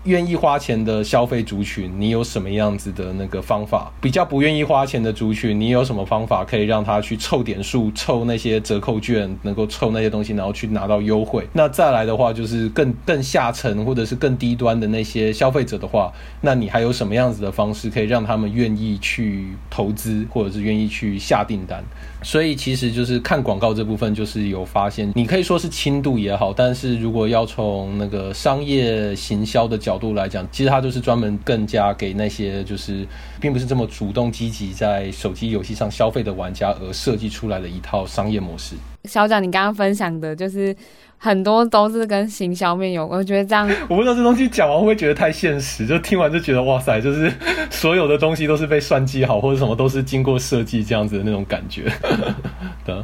[0.05, 3.91] 愿意花钱的消费族群，你有什么样子的那个方法？
[4.03, 11.49] 比较不愿意花钱的族群，你有什么方法可以让他去凑点数、凑那些折扣券，能够凑那些东西，然后去拿到优惠？
[11.55, 21.83] 那再来的话，就是更更下层或者是更低端的那些消费者的话，那你还有什么样子的方式可以让他们愿意去投资，或者是愿意去下订单？
[22.25, 33.07] 所以其实就是看广告这部分，就是有发现，你可以说是轻度也好，但是如果要从那个商业行销的角度，来讲，其实它就是专门更加给那些就是
[33.41, 38.75] 并不是这么主动积极在手机游戏上消费的玩家而设计出来的一套商业模式。
[39.05, 40.75] 小蒋，你刚刚分享的就是。
[41.17, 47.33] 很多都是跟行销面有关，我觉得这样， 我不知道这东西讲完会不会觉得太现实，就听完就觉得哇塞，就是
[47.71, 51.91] 所有的东西都是被算计好，或者什么都是经过设计这样子的那种感觉。
[52.85, 52.95] 对，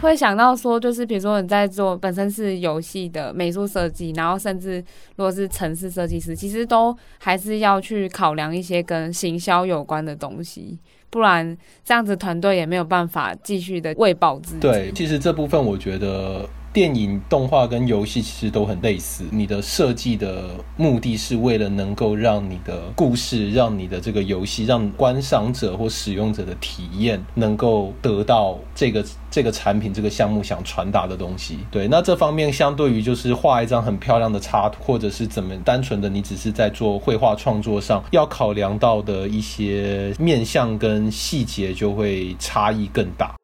[0.00, 4.76] 会想到说，就是比如说你在做本身是游戏的美术设计，然后甚至
[5.16, 10.78] 如果是城市设计师，其实都还是要去考量一些跟行销有关的东西，
[11.10, 14.60] 不然这样子团队也没有办法继续的喂饱自己。
[14.60, 16.48] 对，其实这部分我觉得。
[16.76, 31.60] 电影、动画跟游戏其实都很类似，你的设计的目的是为了能够让你的故事、让你的这个游戏、让观赏者或使用者的体验能够得到这个这个产品、这个项目想传达的东西。
[31.70, 43.34] 对，那这方面相对于就是画一张很漂亮的插图，或者是怎么单纯的你只是在做绘画创作上，要考量到的一些面向跟细节就会差异更大。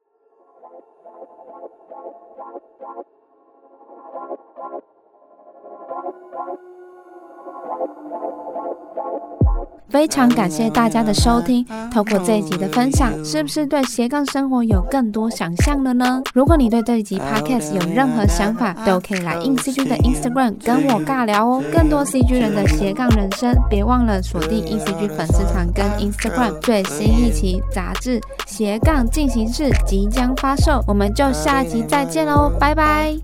[9.93, 11.65] 非常感谢大家的收听。
[11.93, 16.23] 透过这一集的分享，是不是对斜杠生活有更多想象了呢？
[16.33, 21.63] 如果你对这一集 Podcast 有任何想法，都可以来 InCG 的 Instagram 跟我尬聊哦。
[21.71, 26.59] 更多 CG 人的斜杠人生，别忘了锁定 InCG 粉丝团跟 Instagram。
[26.61, 33.15] 最新一期杂志《斜杠进行式》即将发售，我们就下一集再见喽，拜拜。